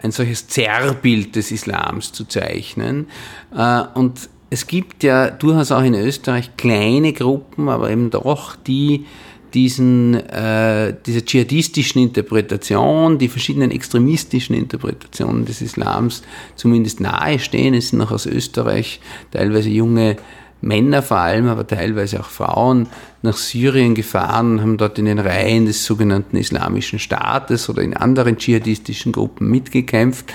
ein 0.00 0.12
solches 0.12 0.46
Zerrbild 0.46 1.34
des 1.36 1.50
Islams 1.50 2.12
zu 2.12 2.26
zeichnen. 2.26 3.08
Äh, 3.56 3.82
und 3.94 4.28
es 4.50 4.66
gibt 4.66 5.02
ja 5.02 5.30
durchaus 5.30 5.72
auch 5.72 5.82
in 5.82 5.94
Österreich 5.94 6.54
kleine 6.58 7.14
Gruppen, 7.14 7.70
aber 7.70 7.90
eben 7.90 8.10
doch, 8.10 8.56
die 8.56 9.06
diesen, 9.54 10.14
äh, 10.14 10.94
dieser 11.06 11.24
dschihadistischen 11.24 12.02
Interpretation, 12.02 13.18
die 13.18 13.28
verschiedenen 13.28 13.70
extremistischen 13.70 14.54
Interpretationen 14.54 15.46
des 15.46 15.62
Islams 15.62 16.22
zumindest 16.56 17.00
nahestehen. 17.00 17.72
Es 17.72 17.88
sind 17.88 18.02
auch 18.02 18.12
aus 18.12 18.26
Österreich 18.26 19.00
teilweise 19.30 19.70
junge 19.70 20.16
Männer 20.60 21.02
vor 21.02 21.18
allem, 21.18 21.48
aber 21.48 21.66
teilweise 21.66 22.20
auch 22.20 22.28
Frauen 22.28 22.88
nach 23.22 23.36
Syrien 23.36 23.94
gefahren, 23.94 24.60
haben 24.60 24.78
dort 24.78 24.98
in 24.98 25.04
den 25.04 25.18
Reihen 25.18 25.66
des 25.66 25.84
sogenannten 25.84 26.36
Islamischen 26.36 26.98
Staates 26.98 27.68
oder 27.68 27.82
in 27.82 27.94
anderen 27.94 28.38
dschihadistischen 28.38 29.12
Gruppen 29.12 29.48
mitgekämpft. 29.50 30.32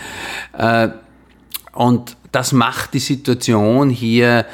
Äh, 0.58 0.90
und 1.74 2.16
das 2.32 2.52
macht 2.52 2.94
die 2.94 3.00
Situation 3.00 3.90
hier 3.90 4.46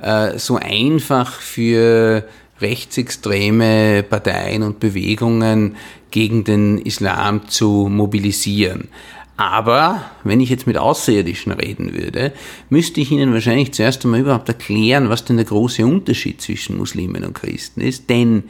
äh, 0.00 0.38
so 0.38 0.56
einfach 0.56 1.32
für 1.32 2.24
rechtsextreme 2.60 4.02
Parteien 4.02 4.62
und 4.62 4.80
Bewegungen 4.80 5.76
gegen 6.10 6.44
den 6.44 6.78
Islam 6.78 7.48
zu 7.48 7.88
mobilisieren. 7.90 8.88
Aber 9.38 10.02
wenn 10.24 10.40
ich 10.40 10.50
jetzt 10.50 10.66
mit 10.66 10.76
Außerirdischen 10.76 11.52
reden 11.52 11.94
würde, 11.94 12.32
müsste 12.70 13.00
ich 13.00 13.12
Ihnen 13.12 13.32
wahrscheinlich 13.32 13.72
zuerst 13.72 14.04
einmal 14.04 14.18
überhaupt 14.18 14.48
erklären, 14.48 15.10
was 15.10 15.24
denn 15.24 15.36
der 15.36 15.46
große 15.46 15.86
Unterschied 15.86 16.42
zwischen 16.42 16.76
Muslimen 16.76 17.24
und 17.24 17.34
Christen 17.34 17.80
ist. 17.80 18.10
Denn 18.10 18.42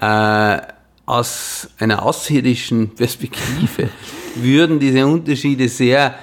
äh, 0.00 0.56
aus 1.04 1.68
einer 1.78 2.02
außerirdischen 2.02 2.94
Perspektive 2.94 3.90
würden 4.36 4.80
diese 4.80 5.06
Unterschiede 5.06 5.68
sehr 5.68 6.14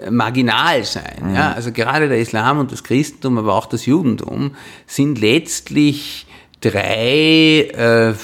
äh, 0.00 0.10
marginal 0.10 0.82
sein. 0.84 1.18
Mhm. 1.22 1.34
Ja? 1.34 1.52
Also 1.52 1.70
gerade 1.70 2.08
der 2.08 2.18
Islam 2.18 2.60
und 2.60 2.72
das 2.72 2.82
Christentum, 2.82 3.36
aber 3.36 3.54
auch 3.54 3.66
das 3.66 3.84
Judentum 3.84 4.52
sind 4.86 5.20
letztlich 5.20 6.26
drei 6.62 7.68
äh, 7.74 8.14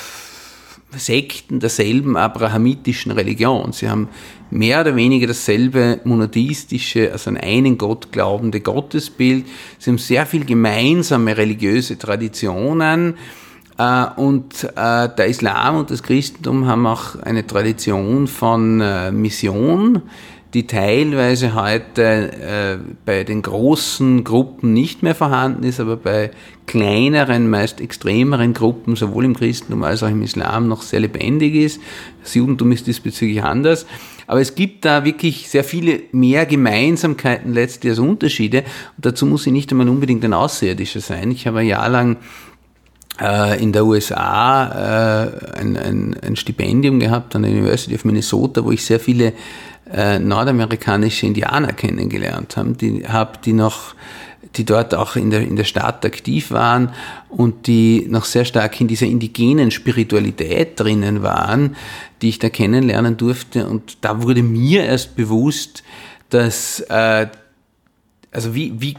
Sekten 0.99 1.61
derselben 1.61 2.17
abrahamitischen 2.17 3.13
Religion. 3.13 3.73
Sie 3.73 3.91
haben 3.91 4.09
mehr 4.51 4.81
oder 4.81 4.97
weniger 4.97 5.27
dasselbe 5.27 6.01
monotheistische, 6.05 7.13
also 7.13 7.31
an 7.31 7.37
einen 7.37 7.79
Gott 7.79 8.13
glaubende 8.13 8.61
Gottesbild. 8.61 9.47
Sie 9.79 9.91
haben 9.91 9.99
sehr 9.99 10.27
viel 10.27 10.45
gemeinsame 10.45 11.37
religiöse 11.37 11.99
Traditionen. 11.99 13.15
Äh, 13.79 14.07
und 14.17 14.65
äh, 14.65 15.09
der 15.09 15.27
Islam 15.27 15.77
und 15.77 15.91
das 15.91 16.03
Christentum 16.03 16.67
haben 16.67 16.87
auch 16.87 17.17
eine 17.17 17.47
Tradition 17.47 18.27
von 18.27 18.81
äh, 18.81 19.11
Mission, 19.13 20.03
die 20.55 20.67
teilweise 20.67 21.55
heute 21.55 22.81
bei 23.05 23.25
den 23.25 23.43
großen 23.43 24.25
Gruppen 24.25 24.73
nicht 24.73 25.03
mehr 25.03 25.15
vorhanden 25.15 25.65
ist, 25.65 25.81
aber 25.81 25.97
bei 25.99 26.31
kleineren, 26.67 27.51
meist 27.51 27.81
extremeren 27.81 28.55
Gruppen, 28.55 28.97
sowohl 28.97 29.27
im 29.27 29.37
Christentum 29.37 29.83
als 29.83 30.03
auch 30.03 30.09
im 30.09 30.23
Islam, 30.23 30.67
noch 30.67 30.81
sehr 30.81 31.01
lebendig 31.01 31.57
ist. 31.57 31.81
Das 32.23 32.35
Judentum 32.35 32.73
ist 32.73 32.87
diesbezüglich 32.87 33.43
anders. 33.43 33.87
Aber 34.27 34.41
es 34.41 34.55
gibt 34.55 34.87
da 34.87 35.05
wirklich 35.05 35.51
sehr 35.51 35.65
viele 35.65 36.01
mehr 36.13 36.47
Gemeinsamkeiten 36.47 37.53
letztlich 37.53 37.91
als 37.91 37.99
Unterschiede. 37.99 38.61
Und 38.97 39.05
dazu 39.05 39.27
muss 39.27 39.47
ich 39.47 39.53
nicht 39.53 39.71
einmal 39.73 39.89
unbedingt 39.91 40.25
ein 40.25 40.33
Außerirdischer 40.33 41.01
sein. 41.01 41.33
Ich 41.33 41.47
habe 41.47 41.59
ein 41.59 41.67
Jahr 41.67 41.89
lang 41.89 42.17
in 43.19 43.73
der 43.73 43.87
USA 43.87 45.25
äh, 45.25 45.59
ein, 45.59 45.77
ein, 45.77 46.17
ein 46.23 46.37
Stipendium 46.37 47.01
gehabt 47.01 47.35
an 47.35 47.43
der 47.43 47.51
University 47.51 47.95
of 47.95 48.05
Minnesota, 48.05 48.65
wo 48.65 48.73
ich 48.73 48.85
sehr 48.85 49.01
viele 49.01 49.33
äh, 49.91 50.19
nordamerikanische 50.19 51.27
Indianer 51.27 51.73
kennengelernt 51.73 52.57
habe, 52.57 52.73
die, 52.73 53.07
hab, 53.07 53.43
die 53.43 53.53
noch 53.53 53.95
die 54.57 54.65
dort 54.65 54.95
auch 54.95 55.17
in 55.17 55.31
der, 55.31 55.43
in 55.43 55.57
der 55.57 55.65
Stadt 55.65 56.05
aktiv 56.05 56.51
waren 56.51 56.93
und 57.29 57.67
die 57.67 58.07
noch 58.09 58.25
sehr 58.25 58.45
stark 58.45 58.81
in 58.81 58.89
dieser 58.89 59.07
indigenen 59.07 59.71
Spiritualität 59.71 60.79
drinnen 60.79 61.23
waren, 61.23 61.77
die 62.23 62.31
ich 62.31 62.39
da 62.39 62.49
kennenlernen 62.49 63.17
durfte. 63.17 63.67
Und 63.67 63.99
da 64.01 64.23
wurde 64.23 64.43
mir 64.43 64.85
erst 64.85 65.17
bewusst, 65.17 65.83
dass, 66.31 66.81
äh, 66.89 67.27
also 68.31 68.55
wie, 68.55 68.81
wie 68.81 68.95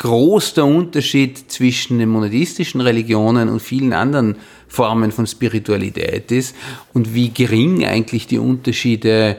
groß 0.00 0.54
der 0.54 0.64
Unterschied 0.64 1.52
zwischen 1.52 1.98
den 1.98 2.08
monotheistischen 2.08 2.80
Religionen 2.80 3.50
und 3.50 3.60
vielen 3.60 3.92
anderen 3.92 4.36
Formen 4.66 5.12
von 5.12 5.26
Spiritualität 5.26 6.32
ist 6.32 6.56
und 6.94 7.14
wie 7.14 7.28
gering 7.28 7.84
eigentlich 7.84 8.26
die 8.26 8.38
Unterschiede 8.38 9.36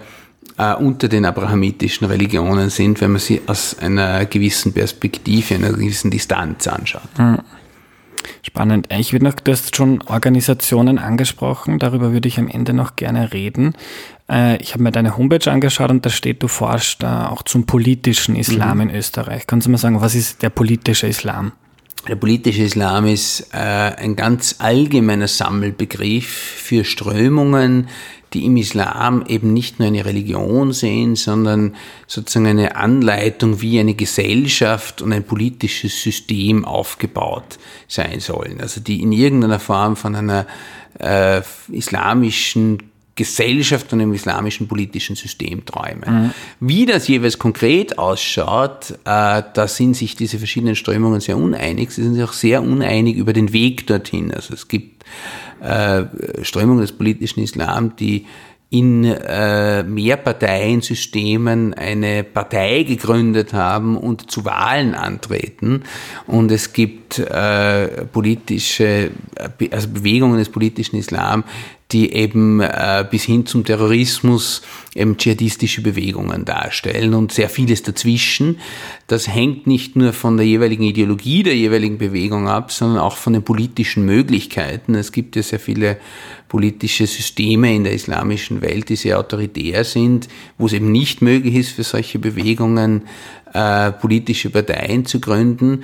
äh, 0.58 0.76
unter 0.76 1.08
den 1.08 1.26
abrahamitischen 1.26 2.06
Religionen 2.06 2.70
sind, 2.70 3.02
wenn 3.02 3.12
man 3.12 3.20
sie 3.20 3.42
aus 3.48 3.80
einer 3.80 4.26
gewissen 4.26 4.72
Perspektive, 4.72 5.56
einer 5.56 5.74
gewissen 5.74 6.12
Distanz 6.12 6.68
anschaut. 6.68 7.10
Hm. 7.16 7.40
Spannend. 8.44 8.88
Ich 8.92 9.14
würde 9.14 9.26
noch, 9.26 9.34
du 9.34 9.52
hast 9.52 9.76
schon 9.76 10.02
Organisationen 10.04 11.00
angesprochen, 11.00 11.80
darüber 11.80 12.12
würde 12.12 12.28
ich 12.28 12.38
am 12.38 12.48
Ende 12.48 12.74
noch 12.74 12.96
gerne 12.96 13.34
reden. 13.34 13.74
Äh, 14.32 14.62
ich 14.62 14.74
habe 14.74 14.84
mir 14.84 14.92
deine 14.92 15.18
Homepage 15.18 15.52
angeschaut 15.52 15.92
und 15.92 16.06
da 16.06 16.10
steht, 16.10 16.42
du 16.42 16.48
forschst 16.48 17.04
auch 17.04 17.44
zum 17.44 17.66
politischen 17.66 18.36
Islam 18.36 18.78
mhm. 18.78 18.90
in 18.90 18.96
Österreich. 18.96 19.46
Kannst 19.46 19.68
du 19.68 19.72
mal 19.72 19.78
sagen, 19.78 20.00
was 20.02 20.16
ist 20.16 20.42
der 20.42 20.50
politische 20.50 21.08
Islam? 21.08 21.52
Der 22.08 22.16
politische 22.16 22.64
Islam 22.64 23.06
ist 23.06 23.54
äh, 23.54 23.58
ein 23.58 24.16
ganz 24.16 24.56
allgemeiner 24.58 25.28
Sammelbegriff 25.28 26.28
für 26.28 26.84
Strömungen, 26.84 27.90
die 28.34 28.46
im 28.46 28.58
Islam 28.58 29.26
eben 29.28 29.54
nicht 29.54 29.78
nur 29.78 29.90
eine 29.90 30.06
Religion 30.06 30.72
sehen, 30.72 31.16
sondern 31.16 31.76
sozusagen 32.08 32.48
eine 32.48 32.76
Anleitung, 32.78 33.62
wie 33.62 33.80
eine 33.80 33.94
Gesellschaft 33.94 35.02
und 35.02 35.12
ein 35.12 35.24
politisches 35.24 36.02
System 36.02 36.64
aufgebaut 36.66 37.60
sein 37.88 38.20
sollen. 38.20 38.62
Also 38.62 38.80
die 38.80 39.02
in 39.02 39.12
irgendeiner 39.12 39.60
Form 39.60 39.96
von 39.96 40.16
einer 40.16 40.48
äh, 40.98 41.42
islamischen 41.72 42.91
Gesellschaft 43.16 43.92
und 43.92 44.02
einem 44.02 44.14
islamischen 44.14 44.68
politischen 44.68 45.16
System 45.16 45.66
träumen. 45.66 46.24
Mhm. 46.24 46.32
Wie 46.60 46.86
das 46.86 47.08
jeweils 47.08 47.38
konkret 47.38 47.98
ausschaut, 47.98 48.92
äh, 49.06 49.44
da 49.54 49.68
sind 49.68 49.96
sich 49.96 50.16
diese 50.16 50.38
verschiedenen 50.38 50.76
Strömungen 50.76 51.20
sehr 51.20 51.38
uneinig. 51.38 51.92
Sie 51.92 52.04
sind 52.04 52.16
sich 52.16 52.24
auch 52.24 52.34
sehr 52.34 52.62
uneinig 52.62 53.18
über 53.18 53.34
den 53.34 53.52
Weg 53.54 53.88
dorthin. 53.88 54.34
Also 54.34 54.54
es 54.54 54.68
gibt 54.68 55.04
äh, 55.62 56.06
Strömungen 56.42 56.82
des 56.82 56.94
politischen 56.94 57.44
Islam, 57.44 57.96
die 57.98 58.26
in 58.72 59.04
äh, 59.04 59.84
Mehrparteiensystemen 59.84 61.74
eine 61.74 62.24
Partei 62.24 62.84
gegründet 62.84 63.52
haben 63.52 63.98
und 63.98 64.32
zu 64.32 64.46
Wahlen 64.46 64.96
antreten. 64.96 65.84
Und 66.26 66.52
es 66.52 66.72
gibt 66.72 67.20
äh, 67.20 68.06
politische, 68.06 69.12
also 69.72 69.90
Bewegungen 69.90 70.38
des 70.38 70.48
politischen 70.48 70.96
Islam, 70.96 71.44
die 71.92 72.14
eben 72.14 72.62
äh, 72.62 73.06
bis 73.10 73.24
hin 73.24 73.46
zum 73.46 73.66
Terrorismus 73.66 74.62
eben 74.96 75.18
dschihadistische 75.18 75.82
Bewegungen 75.82 76.46
darstellen 76.46 77.14
und 77.14 77.32
sehr 77.32 77.50
vieles 77.50 77.84
dazwischen. 77.84 78.60
Das 79.08 79.28
hängt 79.28 79.68
nicht 79.68 79.96
nur 79.96 80.14
von 80.14 80.38
der 80.38 80.46
jeweiligen 80.46 80.84
Ideologie 80.84 81.44
der 81.44 81.56
jeweiligen 81.56 81.98
Bewegung 81.98 82.48
ab, 82.48 82.72
sondern 82.72 83.00
auch 83.00 83.18
von 83.18 83.34
den 83.34 83.44
politischen 83.44 84.06
Möglichkeiten. 84.06 84.96
Es 84.96 85.12
gibt 85.12 85.36
ja 85.36 85.44
sehr 85.44 85.60
viele 85.60 85.98
politische 86.48 87.08
Systeme 87.08 87.74
in 87.74 87.86
der 87.86 87.94
islamischen 87.94 88.62
Welt, 88.62 88.90
die 88.90 88.98
sehr 88.98 89.20
autoritär 89.20 89.84
sind, 89.84 90.28
wo 90.58 90.66
es 90.66 90.74
eben 90.74 90.92
nicht 90.92 91.22
möglich 91.22 91.56
ist, 91.56 91.72
für 91.72 91.84
solche 91.84 92.20
Bewegungen 92.20 93.04
äh, 93.54 93.92
politische 93.92 94.50
Parteien 94.50 95.06
zu 95.06 95.20
gründen. 95.20 95.84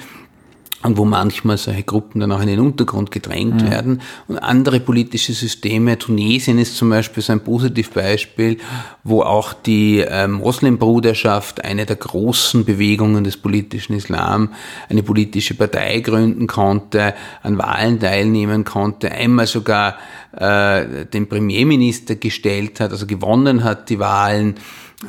Und 0.84 0.98
wo 0.98 1.06
manchmal 1.06 1.58
solche 1.58 1.84
Gruppen 1.84 2.22
dann 2.22 2.32
auch 2.32 2.42
in 2.42 2.48
den 2.48 2.60
Untergrund 2.60 3.10
gedrängt 3.10 3.64
mhm. 3.64 3.72
werden. 3.72 4.02
Und 4.28 4.38
andere 4.38 4.80
politische 4.80 5.34
Systeme, 5.34 5.98
Tunesien 5.98 6.60
ist 6.60 6.78
zum 6.78 6.92
Beispiel 6.92 7.24
so 7.24 7.34
ein 7.34 7.40
Positivbeispiel, 7.40 8.58
wo 9.04 9.24
auch 9.24 9.54
die 9.54 10.06
ähm, 10.08 10.34
Moslembruderschaft, 10.34 11.66
eine 11.66 11.88
der 11.88 11.96
großen 11.96 12.64
Bewegungen 12.64 13.24
des 13.24 13.38
politischen 13.38 13.94
Islam, 13.94 14.54
eine 14.88 15.02
politische 15.02 15.56
Partei 15.56 16.00
gründen 16.02 16.46
konnte, 16.46 17.16
an 17.42 17.58
Wahlen 17.58 18.00
teilnehmen 18.00 18.64
konnte, 18.64 19.12
einmal 19.12 19.48
sogar 19.48 19.98
äh, 20.38 21.06
den 21.06 21.28
Premierminister 21.28 22.16
gestellt 22.16 22.80
hat, 22.80 22.92
also 22.92 23.08
gewonnen 23.08 23.64
hat 23.64 23.90
die 23.90 23.98
Wahlen, 23.98 24.56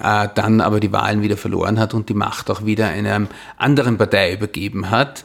äh, 0.02 0.28
dann 0.35 0.62
aber 0.62 0.81
die 0.81 0.92
Wahlen 0.92 1.20
wieder 1.20 1.37
verloren 1.37 1.78
hat 1.78 1.92
und 1.92 2.09
die 2.09 2.14
Macht 2.14 2.50
auch 2.50 2.64
wieder 2.64 2.88
einer 2.88 3.26
anderen 3.59 3.98
Partei 3.98 4.33
übergeben 4.33 4.90
hat. 4.90 5.24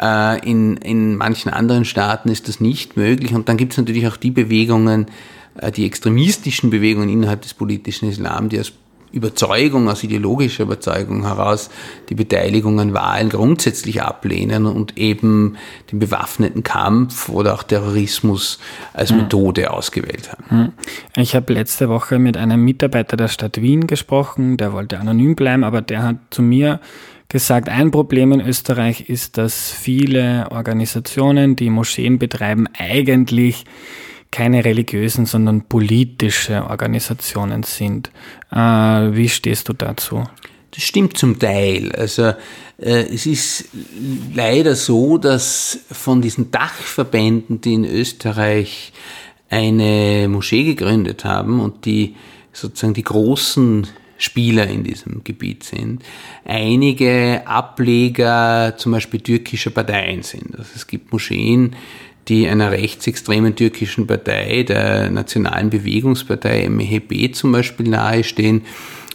Äh, 0.00 0.48
in, 0.48 0.76
in 0.78 1.16
manchen 1.16 1.50
anderen 1.50 1.84
Staaten 1.84 2.28
ist 2.28 2.48
das 2.48 2.60
nicht 2.60 2.96
möglich. 2.96 3.34
Und 3.34 3.48
dann 3.48 3.56
gibt 3.56 3.72
es 3.72 3.78
natürlich 3.78 4.06
auch 4.08 4.16
die 4.16 4.30
Bewegungen, 4.30 5.06
äh, 5.58 5.72
die 5.72 5.86
extremistischen 5.86 6.70
Bewegungen 6.70 7.08
innerhalb 7.08 7.42
des 7.42 7.54
politischen 7.54 8.08
Islam, 8.08 8.48
die 8.48 8.60
aus 8.60 8.72
Überzeugung, 9.12 9.88
aus 9.88 10.02
ideologischer 10.04 10.64
Überzeugung 10.64 11.24
heraus 11.24 11.70
die 12.10 12.14
Beteiligung 12.14 12.78
an 12.80 12.92
Wahlen 12.92 13.30
grundsätzlich 13.30 14.02
ablehnen 14.02 14.66
und 14.66 14.98
eben 14.98 15.56
den 15.90 16.00
bewaffneten 16.00 16.62
Kampf 16.62 17.28
oder 17.28 17.54
auch 17.54 17.62
Terrorismus 17.62 18.58
als 18.92 19.10
hm. 19.10 19.18
Methode 19.18 19.70
ausgewählt 19.70 20.32
haben. 20.32 20.44
Hm. 20.48 20.72
Ich 21.16 21.34
habe 21.34 21.54
letzte 21.54 21.88
Woche 21.88 22.18
mit 22.18 22.36
einem 22.36 22.62
Mitarbeiter 22.62 23.16
der 23.16 23.28
Stadt 23.28 23.62
Wien 23.62 23.86
gesprochen, 23.86 24.58
der 24.58 24.72
wollte 24.72 24.98
anonym 24.98 25.34
bleiben, 25.34 25.64
aber 25.64 25.80
der 25.80 26.02
hat 26.02 26.16
zu 26.30 26.42
mir 26.42 26.80
gesagt, 27.36 27.68
ein 27.68 27.90
Problem 27.90 28.32
in 28.32 28.40
Österreich 28.40 29.10
ist, 29.10 29.36
dass 29.36 29.70
viele 29.70 30.50
Organisationen, 30.50 31.54
die 31.54 31.68
Moscheen 31.68 32.18
betreiben, 32.18 32.66
eigentlich 32.78 33.66
keine 34.30 34.64
religiösen, 34.64 35.26
sondern 35.26 35.68
politische 35.68 36.64
Organisationen 36.64 37.62
sind. 37.62 38.10
Äh, 38.50 38.56
wie 38.56 39.28
stehst 39.28 39.68
du 39.68 39.74
dazu? 39.74 40.24
Das 40.70 40.82
stimmt 40.82 41.18
zum 41.18 41.38
Teil. 41.38 41.92
Also 41.92 42.32
äh, 42.78 43.04
es 43.12 43.26
ist 43.26 43.68
leider 44.34 44.74
so, 44.74 45.18
dass 45.18 45.78
von 45.90 46.22
diesen 46.22 46.50
Dachverbänden, 46.50 47.60
die 47.60 47.74
in 47.74 47.84
Österreich 47.84 48.94
eine 49.50 50.26
Moschee 50.30 50.64
gegründet 50.64 51.26
haben 51.26 51.60
und 51.60 51.84
die 51.84 52.16
sozusagen 52.54 52.94
die 52.94 53.04
großen 53.04 53.86
Spieler 54.18 54.66
in 54.66 54.84
diesem 54.84 55.22
Gebiet 55.24 55.62
sind, 55.64 56.02
einige 56.44 57.42
Ableger 57.46 58.74
zum 58.76 58.92
Beispiel 58.92 59.20
türkischer 59.20 59.70
Parteien 59.70 60.22
sind. 60.22 60.56
Also 60.56 60.70
es 60.74 60.86
gibt 60.86 61.12
Moscheen, 61.12 61.76
die 62.28 62.48
einer 62.48 62.72
rechtsextremen 62.72 63.54
türkischen 63.54 64.06
Partei, 64.06 64.64
der 64.64 65.10
Nationalen 65.10 65.70
Bewegungspartei 65.70 66.68
MHP 66.68 67.32
zum 67.32 67.52
Beispiel 67.52 67.88
nahestehen 67.88 68.62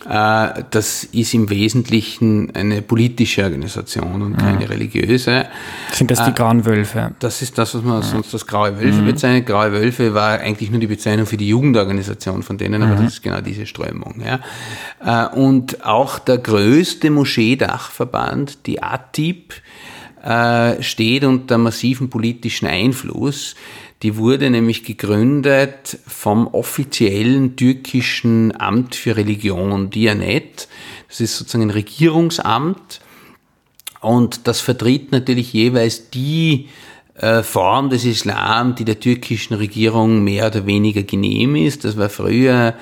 das 0.03 1.03
ist 1.03 1.33
im 1.33 1.49
Wesentlichen 1.49 2.55
eine 2.55 2.81
politische 2.81 3.43
Organisation 3.43 4.21
und 4.21 4.37
keine 4.37 4.65
mhm. 4.65 4.71
religiöse. 4.71 5.45
Sind 5.91 6.09
das 6.09 6.23
die 6.23 6.31
äh, 6.31 6.33
Grauen 6.33 6.65
Wölfe? 6.65 7.11
Das 7.19 7.41
ist 7.41 7.57
das, 7.57 7.75
was 7.75 7.83
man 7.83 7.97
mhm. 7.97 8.03
sonst 8.03 8.33
als 8.33 8.47
Graue 8.47 8.79
Wölfe 8.79 9.01
mhm. 9.01 9.05
bezeichnet. 9.05 9.45
Graue 9.45 9.71
Wölfe 9.71 10.13
war 10.13 10.39
eigentlich 10.39 10.71
nur 10.71 10.79
die 10.79 10.87
Bezeichnung 10.87 11.27
für 11.27 11.37
die 11.37 11.47
Jugendorganisation 11.47 12.41
von 12.41 12.57
denen, 12.57 12.81
aber 12.81 12.95
mhm. 12.95 13.03
das 13.03 13.13
ist 13.13 13.23
genau 13.23 13.41
diese 13.41 13.67
Strömung. 13.67 14.23
Ja. 14.25 15.29
Äh, 15.29 15.35
und 15.35 15.85
auch 15.85 16.17
der 16.17 16.39
größte 16.39 17.11
Moscheedachverband, 17.11 18.65
die 18.65 18.81
ATIP, 18.81 19.53
steht 20.81 21.23
unter 21.23 21.57
massivem 21.57 22.11
politischen 22.11 22.67
Einfluss. 22.67 23.55
Die 24.03 24.17
wurde 24.17 24.49
nämlich 24.49 24.83
gegründet 24.83 25.99
vom 26.07 26.47
offiziellen 26.47 27.55
türkischen 27.55 28.59
Amt 28.59 28.95
für 28.95 29.15
Religion, 29.15 29.91
Dianet. 29.91 30.67
Das 31.07 31.21
ist 31.21 31.37
sozusagen 31.37 31.65
ein 31.65 31.69
Regierungsamt 31.69 33.01
und 33.99 34.47
das 34.47 34.59
vertritt 34.59 35.11
natürlich 35.11 35.53
jeweils 35.53 36.09
die 36.09 36.69
äh, 37.15 37.43
Form 37.43 37.91
des 37.91 38.03
Islam, 38.05 38.73
die 38.73 38.85
der 38.85 38.99
türkischen 38.99 39.53
Regierung 39.53 40.23
mehr 40.23 40.47
oder 40.47 40.65
weniger 40.65 41.03
genehm 41.03 41.55
ist. 41.55 41.85
Das 41.85 41.97
war 41.97 42.09
früher 42.09 42.73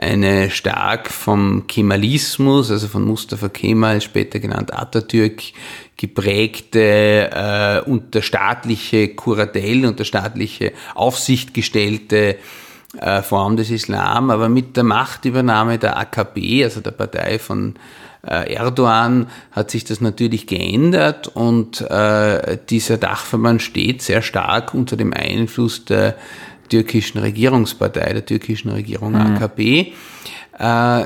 eine 0.00 0.50
stark 0.50 1.10
vom 1.10 1.66
Kemalismus, 1.66 2.70
also 2.70 2.88
von 2.88 3.04
Mustafa 3.04 3.48
Kemal, 3.48 4.00
später 4.00 4.38
genannt 4.38 4.72
Atatürk, 4.72 5.42
geprägte, 5.96 7.30
äh, 7.32 7.90
unter 7.90 8.22
staatliche 8.22 9.08
Kuratell, 9.08 9.84
unter 9.84 10.04
staatliche 10.04 10.72
Aufsicht 10.94 11.54
gestellte 11.54 12.36
äh, 13.00 13.22
Form 13.22 13.56
des 13.56 13.70
Islam, 13.70 14.30
aber 14.30 14.48
mit 14.48 14.76
der 14.76 14.84
Machtübernahme 14.84 15.78
der 15.78 15.98
AKP, 15.98 16.64
also 16.64 16.80
der 16.80 16.92
Partei 16.92 17.38
von 17.38 17.74
äh, 18.26 18.54
Erdogan, 18.54 19.26
hat 19.52 19.70
sich 19.70 19.84
das 19.84 20.00
natürlich 20.00 20.46
geändert 20.46 21.28
und 21.28 21.80
äh, 21.82 22.56
dieser 22.70 22.96
Dachverband 22.96 23.60
steht 23.60 24.02
sehr 24.02 24.22
stark 24.22 24.72
unter 24.72 24.96
dem 24.96 25.12
Einfluss 25.12 25.84
der 25.84 26.16
türkischen 26.68 27.18
Regierungspartei, 27.18 28.12
der 28.12 28.26
türkischen 28.26 28.70
Regierung 28.70 29.12
mhm. 29.12 29.36
AKP. 29.36 29.92
Äh, 30.58 31.04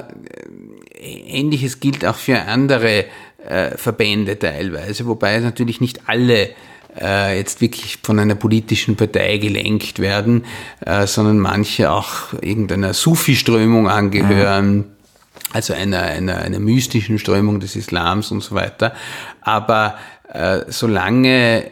Ähnliches 1.00 1.80
gilt 1.80 2.04
auch 2.04 2.16
für 2.16 2.40
andere 2.42 3.06
äh, 3.48 3.76
Verbände 3.76 4.38
teilweise, 4.38 5.06
wobei 5.06 5.38
natürlich 5.38 5.80
nicht 5.80 6.08
alle 6.08 6.50
äh, 7.00 7.36
jetzt 7.38 7.60
wirklich 7.60 7.98
von 8.02 8.18
einer 8.18 8.34
politischen 8.34 8.96
Partei 8.96 9.38
gelenkt 9.38 9.98
werden, 9.98 10.44
äh, 10.84 11.06
sondern 11.06 11.38
manche 11.38 11.90
auch 11.90 12.32
irgendeiner 12.40 12.94
Sufi-Strömung 12.94 13.88
angehören. 13.88 14.76
Mhm. 14.76 14.84
Also 15.52 15.74
einer, 15.74 16.02
einer, 16.02 16.38
einer 16.38 16.60
mystischen 16.60 17.18
Strömung 17.18 17.60
des 17.60 17.76
Islams 17.76 18.30
und 18.30 18.42
so 18.42 18.54
weiter. 18.54 18.94
Aber 19.42 19.96
äh, 20.32 20.60
solange 20.68 21.70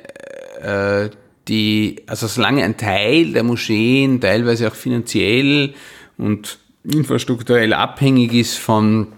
äh, 0.62 1.09
die, 1.48 2.03
also 2.07 2.26
solange 2.26 2.64
ein 2.64 2.76
Teil 2.76 3.33
der 3.33 3.42
Moscheen 3.42 4.20
teilweise 4.20 4.68
auch 4.68 4.74
finanziell 4.74 5.74
und 6.18 6.59
infrastrukturell 6.85 7.72
abhängig 7.72 8.33
ist 8.33 8.59
von 8.59 9.09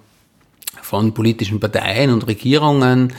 von 0.81 1.15
politischen 1.15 1.59
Parteien 1.59 2.11
und 2.11 2.27
Regierungen 2.27 3.15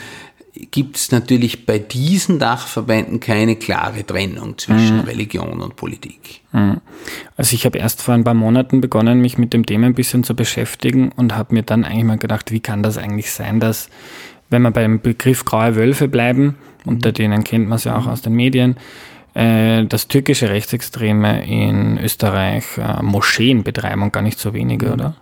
gibt 0.69 0.97
es 0.97 1.11
natürlich 1.11 1.65
bei 1.65 1.79
diesen 1.79 2.37
Dachverbänden 2.37 3.19
keine 3.19 3.55
klare 3.55 4.05
Trennung 4.05 4.57
zwischen 4.59 4.97
mhm. 4.97 5.03
Religion 5.03 5.61
und 5.61 5.75
Politik. 5.75 6.41
Mhm. 6.51 6.81
Also 7.35 7.55
ich 7.55 7.65
habe 7.65 7.79
erst 7.79 8.03
vor 8.03 8.13
ein 8.13 8.23
paar 8.23 8.35
Monaten 8.35 8.81
begonnen, 8.81 9.21
mich 9.21 9.39
mit 9.39 9.53
dem 9.53 9.65
Thema 9.65 9.87
ein 9.87 9.95
bisschen 9.95 10.23
zu 10.23 10.35
beschäftigen 10.35 11.11
und 11.15 11.35
habe 11.35 11.55
mir 11.55 11.63
dann 11.63 11.83
eigentlich 11.83 12.03
mal 12.03 12.17
gedacht, 12.19 12.51
wie 12.51 12.59
kann 12.59 12.83
das 12.83 12.99
eigentlich 12.99 13.31
sein, 13.31 13.59
dass, 13.59 13.89
wenn 14.51 14.61
wir 14.61 14.71
beim 14.71 15.01
Begriff 15.01 15.43
graue 15.43 15.75
Wölfe 15.75 16.07
bleiben, 16.07 16.55
unter 16.85 17.09
mhm. 17.09 17.13
denen 17.13 17.43
kennt 17.43 17.67
man 17.67 17.77
es 17.77 17.83
ja 17.83 17.97
auch 17.97 18.07
aus 18.07 18.21
den 18.21 18.33
Medien, 18.33 18.77
äh, 19.33 19.85
dass 19.85 20.07
türkische 20.07 20.49
Rechtsextreme 20.49 21.45
in 21.45 21.97
Österreich 21.97 22.65
äh, 22.77 23.01
Moscheen 23.01 23.63
betreiben 23.63 24.01
und 24.01 24.13
gar 24.13 24.21
nicht 24.21 24.39
so 24.39 24.53
wenige, 24.53 24.87
mhm. 24.87 24.93
oder? 24.93 25.15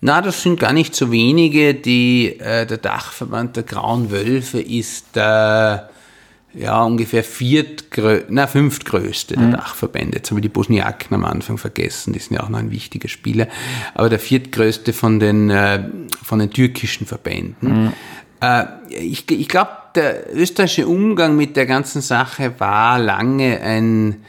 Na, 0.00 0.20
das 0.20 0.42
sind 0.42 0.60
gar 0.60 0.72
nicht 0.72 0.94
so 0.94 1.10
wenige. 1.10 1.74
Die, 1.74 2.38
äh, 2.38 2.66
der 2.66 2.76
Dachverband 2.76 3.56
der 3.56 3.62
Grauen 3.62 4.10
Wölfe 4.10 4.60
ist 4.60 5.16
äh, 5.16 5.20
ja 5.20 6.82
ungefähr 6.84 7.24
viertgrö 7.24 8.22
na, 8.28 8.46
fünftgrößte 8.46 9.34
der 9.34 9.46
mhm. 9.46 9.52
Dachverbände. 9.52 10.18
Jetzt 10.18 10.30
haben 10.30 10.36
wir 10.36 10.42
die 10.42 10.48
Bosniaken 10.48 11.14
am 11.14 11.24
Anfang 11.24 11.58
vergessen, 11.58 12.12
die 12.12 12.18
sind 12.18 12.36
ja 12.36 12.42
auch 12.42 12.48
noch 12.48 12.58
ein 12.58 12.70
wichtiger 12.70 13.08
Spieler. 13.08 13.48
Aber 13.94 14.08
der 14.08 14.18
viertgrößte 14.18 14.92
von 14.92 15.20
den, 15.20 15.50
äh, 15.50 15.82
von 16.22 16.38
den 16.38 16.50
türkischen 16.50 17.06
Verbänden. 17.06 17.84
Mhm. 17.84 17.92
Äh, 18.40 18.64
ich 18.88 19.30
ich 19.30 19.48
glaube, 19.48 19.70
der 19.94 20.34
österreichische 20.34 20.86
Umgang 20.86 21.36
mit 21.36 21.56
der 21.56 21.66
ganzen 21.66 22.02
Sache 22.02 22.58
war 22.58 22.98
lange 22.98 23.60
ein, 23.60 24.24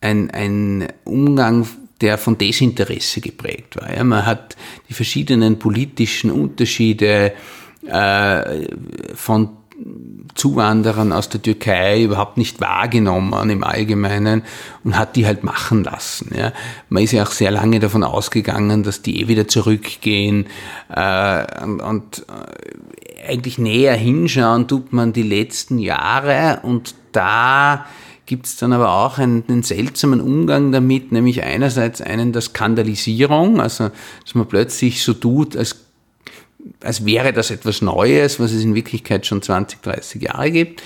ein, 0.00 0.30
ein 0.30 0.88
Umgang 1.04 1.66
der 2.00 2.18
von 2.18 2.38
Desinteresse 2.38 3.20
geprägt 3.20 3.76
war. 3.76 3.92
Ja, 3.94 4.04
man 4.04 4.24
hat 4.24 4.56
die 4.88 4.94
verschiedenen 4.94 5.58
politischen 5.58 6.30
Unterschiede 6.30 7.32
äh, 7.86 8.68
von 9.14 9.57
Zuwanderern 10.34 11.12
aus 11.12 11.28
der 11.28 11.42
Türkei 11.42 12.02
überhaupt 12.02 12.36
nicht 12.36 12.60
wahrgenommen 12.60 13.50
im 13.50 13.64
Allgemeinen 13.64 14.42
und 14.84 14.96
hat 14.96 15.16
die 15.16 15.26
halt 15.26 15.44
machen 15.44 15.84
lassen. 15.84 16.32
Ja. 16.36 16.52
Man 16.88 17.02
ist 17.02 17.12
ja 17.12 17.22
auch 17.22 17.30
sehr 17.30 17.50
lange 17.50 17.80
davon 17.80 18.02
ausgegangen, 18.02 18.82
dass 18.82 19.02
die 19.02 19.20
eh 19.20 19.28
wieder 19.28 19.48
zurückgehen 19.48 20.46
äh, 20.94 21.62
und, 21.62 21.80
und 21.80 22.26
äh, 22.28 23.28
eigentlich 23.28 23.58
näher 23.58 23.94
hinschauen 23.94 24.68
tut 24.68 24.92
man 24.92 25.12
die 25.12 25.22
letzten 25.22 25.78
Jahre 25.78 26.60
und 26.62 26.94
da 27.12 27.86
gibt 28.26 28.46
es 28.46 28.56
dann 28.56 28.72
aber 28.72 28.92
auch 28.92 29.18
einen, 29.18 29.44
einen, 29.48 29.62
seltsamen 29.62 30.20
Umgang 30.20 30.70
damit, 30.70 31.12
nämlich 31.12 31.42
einerseits 31.42 32.02
einen 32.02 32.32
der 32.32 32.42
Skandalisierung, 32.42 33.60
also 33.60 33.90
dass 34.22 34.34
man 34.34 34.46
plötzlich 34.46 35.02
so 35.02 35.14
tut, 35.14 35.56
als, 35.56 35.87
als 36.82 37.04
wäre 37.04 37.32
das 37.32 37.50
etwas 37.50 37.82
Neues, 37.82 38.40
was 38.40 38.52
es 38.52 38.62
in 38.62 38.74
Wirklichkeit 38.74 39.26
schon 39.26 39.42
20, 39.42 39.82
30 39.82 40.22
Jahre 40.22 40.50
gibt. 40.50 40.82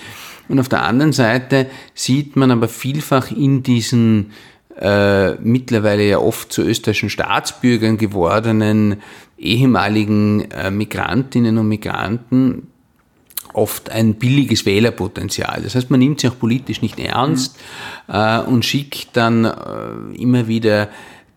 Und 0.49 0.61
auf 0.61 0.69
der 0.69 0.83
anderen 0.83 1.13
Seite 1.13 1.67
sieht 1.95 2.37
man 2.37 2.51
aber 2.51 2.69
vielfach 2.69 3.31
in 3.31 3.63
diesen 3.63 4.33
äh, 4.79 5.35
mittlerweile 5.37 6.09
ja 6.09 6.19
oft 6.19 6.53
zu 6.53 6.63
österreichischen 6.63 7.11
Staatsbürgern 7.11 7.99
gewordenen 7.99 9.03
ehemaligen 9.39 10.51
äh, 10.51 10.71
Migrantinnen 10.71 11.59
und 11.59 11.69
Migranten 11.69 12.69
oft 13.53 13.91
ein 13.91 14.15
billiges 14.15 14.65
Wählerpotenzial. 14.65 15.61
Das 15.63 15.75
heißt, 15.75 15.91
man 15.91 16.01
nimmt 16.01 16.21
sie 16.21 16.29
auch 16.29 16.39
politisch 16.39 16.81
nicht 16.81 16.99
ernst 16.99 17.59
mhm. 18.09 18.15
äh, 18.15 18.41
und 18.41 18.65
schickt 18.65 19.09
dann 19.13 19.45
äh, 19.45 20.17
immer 20.17 20.49
wieder 20.49 20.89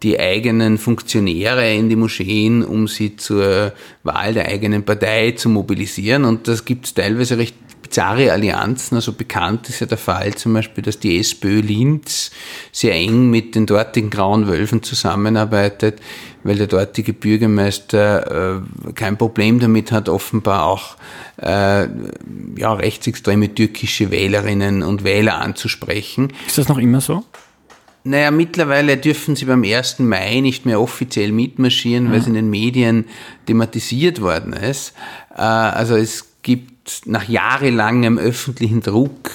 die 0.04 0.20
eigenen 0.20 0.78
Funktionäre 0.78 1.74
in 1.74 1.90
die 1.90 1.96
Moscheen, 1.96 2.64
um 2.64 2.88
sie 2.88 3.16
zur 3.16 3.74
Wahl 4.04 4.34
der 4.34 4.48
eigenen 4.48 4.84
Partei 4.84 5.32
zu 5.32 5.50
mobilisieren. 5.50 6.26
Und 6.26 6.48
das 6.48 6.66
gibt 6.66 6.86
es 6.86 6.94
teilweise 6.94 7.38
recht 7.38 7.56
bizarre 7.82 8.32
Allianzen. 8.32 8.96
Also 8.96 9.14
bekannt 9.14 9.70
ist 9.70 9.80
ja 9.80 9.88
der 9.88 9.98
Fall 9.98 10.34
zum 10.36 10.54
Beispiel, 10.54 10.84
dass 10.84 11.00
die 11.00 11.18
SPÖ 11.20 11.62
Linz 11.62 12.32
sehr 12.72 12.94
eng 12.94 13.30
mit 13.30 13.56
den 13.56 13.66
dortigen 13.66 14.10
Grauen 14.10 14.48
Wölfen 14.48 14.84
zusammenarbeitet, 14.84 16.00
weil 16.44 16.58
der 16.58 16.68
dortige 16.68 17.14
Bürgermeister 17.14 18.58
äh, 18.58 18.94
kein 18.94 19.18
Problem 19.18 19.60
damit 19.60 19.92
hat, 19.92 20.10
offenbar 20.10 20.66
auch 20.66 20.98
äh, 21.38 21.88
ja, 22.58 22.74
rechtsextreme 22.74 23.54
türkische 23.54 24.12
Wählerinnen 24.12 24.84
und 24.84 25.04
Wähler 25.04 25.40
anzusprechen. 25.40 26.34
Ist 26.48 26.58
das 26.58 26.68
noch 26.68 26.78
immer 26.78 27.02
so? 27.02 27.24
Naja, 28.08 28.30
mittlerweile 28.30 28.98
dürfen 28.98 29.36
sie 29.36 29.46
beim 29.46 29.64
1. 29.64 29.98
Mai 29.98 30.40
nicht 30.40 30.68
mehr 30.68 30.80
offiziell 30.80 31.32
mitmarschieren, 31.32 32.06
mhm. 32.06 32.12
weil 32.12 32.20
es 32.20 32.28
in 32.28 32.36
den 32.36 32.52
Medien 32.52 33.06
thematisiert 33.48 34.22
worden 34.22 34.54
ist. 34.54 34.94
Äh, 35.36 35.42
also 35.42 35.96
es 35.96 36.28
gibt 36.44 37.02
nach 37.06 37.28
jahrelangem 37.28 38.20
öffentlichen 38.20 38.82
Druck 38.82 39.32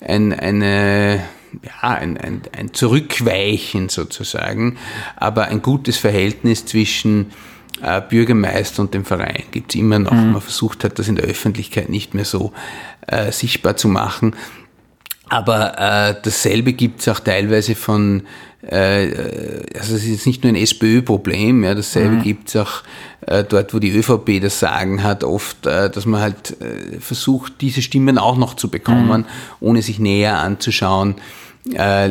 ein, 0.00 0.32
eine, 0.32 1.20
ja, 1.64 1.90
ein, 1.90 2.16
ein, 2.16 2.42
ein 2.56 2.72
Zurückweichen 2.72 3.88
sozusagen, 3.88 4.78
aber 5.16 5.46
ein 5.48 5.60
gutes 5.60 5.96
Verhältnis 5.96 6.64
zwischen 6.64 7.32
äh, 7.82 8.00
Bürgermeister 8.00 8.82
und 8.82 8.94
dem 8.94 9.04
Verein 9.04 9.42
gibt 9.50 9.74
es 9.74 9.80
immer 9.80 9.98
noch. 9.98 10.12
Mhm. 10.12 10.30
Man 10.30 10.40
versucht 10.40 10.84
hat, 10.84 11.00
das 11.00 11.08
in 11.08 11.16
der 11.16 11.24
Öffentlichkeit 11.24 11.88
nicht 11.88 12.14
mehr 12.14 12.24
so 12.24 12.52
äh, 13.08 13.32
sichtbar 13.32 13.76
zu 13.76 13.88
machen. 13.88 14.36
Aber 15.28 15.78
äh, 15.78 16.14
dasselbe 16.22 16.72
gibt 16.72 17.00
es 17.00 17.08
auch 17.08 17.18
teilweise 17.18 17.74
von, 17.74 18.22
äh, 18.62 19.08
also 19.74 19.96
es 19.96 20.04
ist 20.04 20.08
jetzt 20.08 20.26
nicht 20.26 20.44
nur 20.44 20.52
ein 20.52 20.56
SPÖ-Problem, 20.56 21.64
ja, 21.64 21.74
dasselbe 21.74 22.16
mhm. 22.16 22.22
gibt 22.22 22.48
es 22.48 22.56
auch 22.56 22.82
äh, 23.22 23.42
dort, 23.42 23.74
wo 23.74 23.80
die 23.80 23.90
ÖVP 23.90 24.40
das 24.40 24.60
Sagen 24.60 25.02
hat, 25.02 25.24
oft, 25.24 25.66
äh, 25.66 25.90
dass 25.90 26.06
man 26.06 26.20
halt 26.20 26.60
äh, 26.60 27.00
versucht, 27.00 27.54
diese 27.60 27.82
Stimmen 27.82 28.18
auch 28.18 28.36
noch 28.36 28.54
zu 28.54 28.70
bekommen, 28.70 29.22
mhm. 29.22 29.26
ohne 29.60 29.82
sich 29.82 29.98
näher 29.98 30.38
anzuschauen, 30.38 31.16
äh, 31.72 32.10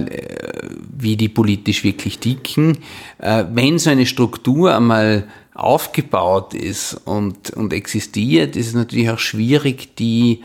wie 0.98 1.16
die 1.16 1.30
politisch 1.30 1.86
wirklich 1.86 2.20
dicken. 2.20 2.80
Äh, 3.20 3.46
wenn 3.54 3.80
so 3.80 3.90
eine 3.90 4.06
Struktur 4.06 4.76
einmal 4.76 5.26
aufgebaut 5.54 6.54
ist 6.54 7.00
und, 7.06 7.52
und 7.52 7.72
existiert, 7.72 8.58
ist 8.58 8.68
es 8.68 8.74
natürlich 8.74 9.10
auch 9.10 9.20
schwierig, 9.20 9.96
die 9.96 10.42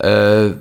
äh, 0.00 0.54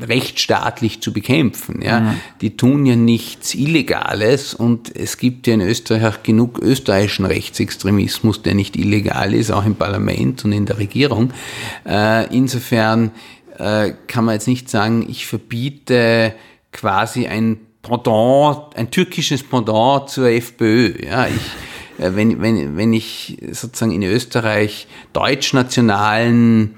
rechtsstaatlich 0.00 1.00
zu 1.00 1.12
bekämpfen. 1.12 1.82
Ja? 1.82 2.00
Mhm. 2.00 2.20
Die 2.40 2.56
tun 2.56 2.86
ja 2.86 2.96
nichts 2.96 3.54
Illegales 3.54 4.54
und 4.54 4.94
es 4.96 5.18
gibt 5.18 5.46
ja 5.46 5.54
in 5.54 5.60
Österreich 5.60 6.06
auch 6.06 6.22
genug 6.22 6.58
österreichischen 6.58 7.26
Rechtsextremismus, 7.26 8.42
der 8.42 8.54
nicht 8.54 8.76
illegal 8.76 9.34
ist, 9.34 9.50
auch 9.50 9.66
im 9.66 9.74
Parlament 9.74 10.44
und 10.44 10.52
in 10.52 10.66
der 10.66 10.78
Regierung. 10.78 11.32
Äh, 11.86 12.34
insofern 12.34 13.10
äh, 13.58 13.92
kann 14.06 14.24
man 14.24 14.34
jetzt 14.34 14.48
nicht 14.48 14.70
sagen, 14.70 15.06
ich 15.08 15.26
verbiete 15.26 16.34
quasi 16.72 17.26
ein 17.26 17.58
Pendant, 17.82 18.76
ein 18.76 18.90
türkisches 18.90 19.42
Pendant 19.42 20.08
zur 20.08 20.28
FPÖ. 20.28 20.94
Ja, 21.04 21.26
ich, 21.26 22.02
äh, 22.02 22.14
wenn, 22.14 22.40
wenn, 22.40 22.76
wenn 22.76 22.92
ich 22.92 23.38
sozusagen 23.50 23.92
in 23.92 24.02
Österreich 24.02 24.86
deutschnationalen 25.12 26.76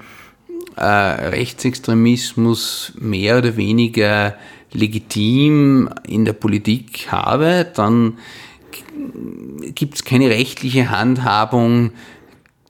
äh, 0.77 0.83
Rechtsextremismus 0.83 2.93
mehr 2.99 3.37
oder 3.37 3.57
weniger 3.57 4.35
legitim 4.71 5.89
in 6.07 6.25
der 6.25 6.33
Politik 6.33 7.07
habe, 7.11 7.65
dann 7.73 8.17
gibt 9.73 9.95
es 9.95 10.03
keine 10.03 10.29
rechtliche 10.29 10.89
Handhabung, 10.89 11.91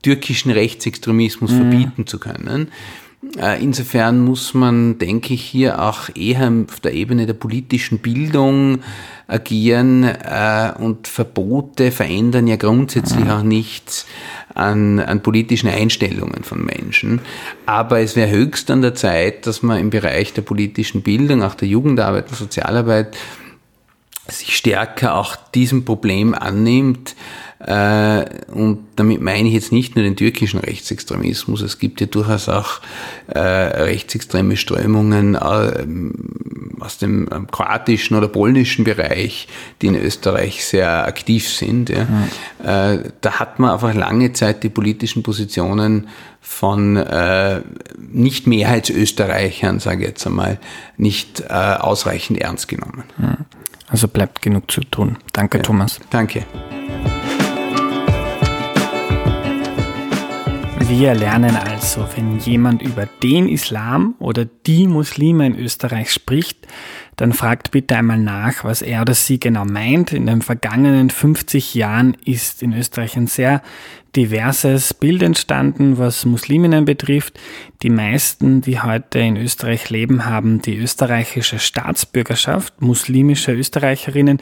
türkischen 0.02 0.52
Rechtsextremismus 0.52 1.50
mhm. 1.50 1.56
verbieten 1.56 2.06
zu 2.06 2.18
können. 2.18 2.68
Äh, 3.38 3.62
insofern 3.62 4.20
muss 4.20 4.54
man, 4.54 4.98
denke 4.98 5.34
ich, 5.34 5.42
hier 5.42 5.82
auch 5.82 6.08
eher 6.14 6.52
auf 6.68 6.80
der 6.80 6.94
Ebene 6.94 7.26
der 7.26 7.34
politischen 7.34 7.98
Bildung 7.98 8.78
agieren 9.26 10.04
äh, 10.04 10.72
und 10.78 11.08
Verbote 11.08 11.90
verändern 11.90 12.46
ja 12.46 12.56
grundsätzlich 12.56 13.28
auch 13.28 13.42
nichts 13.42 14.06
an, 14.54 15.00
an 15.00 15.22
politischen 15.22 15.68
Einstellungen 15.68 16.44
von 16.44 16.64
Menschen. 16.64 17.20
Aber 17.66 18.00
es 18.00 18.16
wäre 18.16 18.30
höchst 18.30 18.70
an 18.70 18.82
der 18.82 18.94
Zeit, 18.94 19.46
dass 19.46 19.62
man 19.62 19.80
im 19.80 19.90
Bereich 19.90 20.32
der 20.32 20.42
politischen 20.42 21.02
Bildung, 21.02 21.42
auch 21.42 21.54
der 21.54 21.68
Jugendarbeit 21.68 22.28
und 22.28 22.36
Sozialarbeit, 22.36 23.16
sich 24.28 24.56
stärker 24.56 25.14
auch 25.14 25.36
diesem 25.36 25.84
Problem 25.84 26.34
annimmt. 26.34 27.14
Äh, 27.58 28.24
und 28.52 28.84
damit 28.96 29.22
meine 29.22 29.48
ich 29.48 29.54
jetzt 29.54 29.72
nicht 29.72 29.96
nur 29.96 30.04
den 30.04 30.16
türkischen 30.16 30.60
Rechtsextremismus. 30.60 31.62
Es 31.62 31.78
gibt 31.78 32.00
ja 32.00 32.06
durchaus 32.06 32.48
auch 32.48 32.80
äh, 33.28 33.38
rechtsextreme 33.38 34.56
Strömungen 34.56 35.34
äh, 35.34 35.38
aus 36.80 36.98
dem 36.98 37.28
ähm, 37.32 37.50
kroatischen 37.50 38.16
oder 38.16 38.28
polnischen 38.28 38.84
Bereich, 38.84 39.48
die 39.80 39.86
in 39.86 39.96
Österreich 39.96 40.64
sehr 40.64 41.06
aktiv 41.06 41.48
sind. 41.48 41.88
Ja. 41.88 42.06
Da 42.62 43.32
hat 43.32 43.58
man 43.58 43.70
einfach 43.70 43.94
lange 43.94 44.32
Zeit 44.32 44.62
die 44.62 44.68
politischen 44.68 45.22
Positionen 45.22 46.08
von 46.40 46.96
äh, 46.96 47.60
nicht 48.12 48.46
Mehrheitsösterreichern, 48.46 49.78
sage 49.78 50.02
ich 50.02 50.08
jetzt 50.08 50.26
einmal, 50.26 50.58
nicht 50.96 51.40
äh, 51.40 51.52
ausreichend 51.52 52.40
ernst 52.40 52.68
genommen. 52.68 53.04
Also 53.88 54.08
bleibt 54.08 54.42
genug 54.42 54.70
zu 54.70 54.82
tun. 54.82 55.16
Danke, 55.32 55.58
ja. 55.58 55.62
Thomas. 55.62 56.00
Danke. 56.10 56.44
Wir 60.88 61.14
lernen 61.14 61.56
also, 61.56 62.06
wenn 62.14 62.38
jemand 62.38 62.80
über 62.80 63.08
den 63.20 63.48
Islam 63.48 64.14
oder 64.20 64.44
die 64.44 64.86
Muslime 64.86 65.46
in 65.46 65.58
Österreich 65.58 66.12
spricht, 66.12 66.58
dann 67.16 67.32
fragt 67.32 67.72
bitte 67.72 67.96
einmal 67.96 68.18
nach, 68.18 68.62
was 68.62 68.82
er 68.82 69.00
oder 69.00 69.14
sie 69.14 69.40
genau 69.40 69.64
meint. 69.64 70.12
In 70.12 70.26
den 70.26 70.42
vergangenen 70.42 71.10
50 71.10 71.74
Jahren 71.74 72.16
ist 72.24 72.62
in 72.62 72.72
Österreich 72.72 73.16
ein 73.16 73.26
sehr 73.26 73.62
diverses 74.14 74.94
Bild 74.94 75.22
entstanden, 75.22 75.98
was 75.98 76.24
Musliminnen 76.24 76.84
betrifft. 76.84 77.38
Die 77.82 77.90
meisten, 77.90 78.60
die 78.60 78.80
heute 78.80 79.18
in 79.18 79.36
Österreich 79.36 79.90
leben, 79.90 80.24
haben 80.24 80.62
die 80.62 80.76
österreichische 80.76 81.58
Staatsbürgerschaft. 81.58 82.80
Muslimische 82.80 83.52
Österreicherinnen 83.52 84.38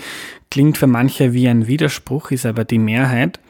klingt 0.50 0.76
für 0.76 0.86
manche 0.86 1.32
wie 1.32 1.48
ein 1.48 1.66
Widerspruch, 1.66 2.30
ist 2.30 2.44
aber 2.44 2.64
die 2.64 2.78
Mehrheit. 2.78 3.40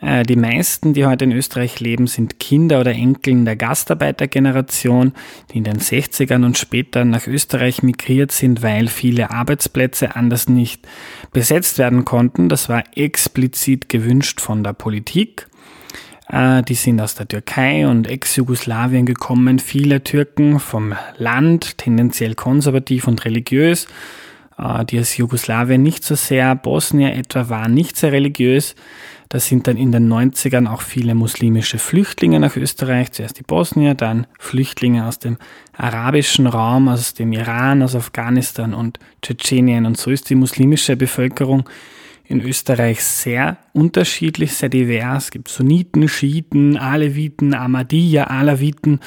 Äh, 0.00 0.24
die 0.24 0.36
meisten, 0.36 0.92
die 0.92 1.06
heute 1.06 1.24
in 1.24 1.32
Österreich 1.32 1.80
leben, 1.80 2.06
sind 2.06 2.38
Kinder 2.38 2.80
oder 2.80 2.92
Enkeln 2.92 3.44
der 3.44 3.56
Gastarbeitergeneration, 3.56 5.12
die 5.52 5.58
in 5.58 5.64
den 5.64 5.78
60ern 5.78 6.44
und 6.44 6.58
später 6.58 7.04
nach 7.04 7.26
Österreich 7.26 7.82
migriert 7.82 8.32
sind, 8.32 8.62
weil 8.62 8.88
viele 8.88 9.30
Arbeitsplätze 9.30 10.16
anders 10.16 10.48
nicht 10.48 10.86
besetzt 11.32 11.78
werden 11.78 12.04
konnten. 12.04 12.48
Das 12.48 12.68
war 12.68 12.84
explizit 12.94 13.88
gewünscht 13.88 14.40
von 14.40 14.62
der 14.62 14.72
Politik. 14.72 15.48
Äh, 16.28 16.62
die 16.62 16.74
sind 16.74 17.00
aus 17.00 17.14
der 17.14 17.28
Türkei 17.28 17.86
und 17.86 18.08
Ex-Jugoslawien 18.08 19.06
gekommen. 19.06 19.58
Viele 19.58 20.02
Türken 20.02 20.60
vom 20.60 20.94
Land, 21.16 21.78
tendenziell 21.78 22.34
konservativ 22.34 23.06
und 23.06 23.24
religiös. 23.24 23.86
Äh, 24.58 24.84
die 24.84 25.00
aus 25.00 25.16
Jugoslawien 25.16 25.82
nicht 25.82 26.04
so 26.04 26.14
sehr. 26.14 26.54
Bosnien 26.54 27.12
etwa 27.12 27.48
war 27.48 27.68
nicht 27.68 27.96
sehr 27.96 28.12
religiös. 28.12 28.74
Da 29.28 29.40
sind 29.40 29.66
dann 29.66 29.76
in 29.76 29.90
den 29.90 30.10
90ern 30.10 30.68
auch 30.68 30.82
viele 30.82 31.14
muslimische 31.14 31.78
Flüchtlinge 31.78 32.38
nach 32.38 32.56
Österreich, 32.56 33.10
zuerst 33.10 33.38
die 33.38 33.42
Bosnier, 33.42 33.94
dann 33.94 34.28
Flüchtlinge 34.38 35.04
aus 35.06 35.18
dem 35.18 35.36
arabischen 35.76 36.46
Raum, 36.46 36.88
aus 36.88 37.12
dem 37.14 37.32
Iran, 37.32 37.82
aus 37.82 37.96
Afghanistan 37.96 38.72
und 38.72 39.00
Tschetschenien. 39.22 39.84
Und 39.84 39.98
so 39.98 40.10
ist 40.12 40.30
die 40.30 40.36
muslimische 40.36 40.96
Bevölkerung 40.96 41.68
in 42.28 42.40
Österreich 42.40 43.02
sehr 43.02 43.58
unterschiedlich, 43.72 44.54
sehr 44.54 44.68
divers. 44.68 45.24
Es 45.24 45.30
gibt 45.32 45.48
Sunniten, 45.48 46.08
Schiiten, 46.08 46.76
Aleviten, 46.76 47.54
Ahmadiyya, 47.54 48.24
Alawiten 48.24 49.00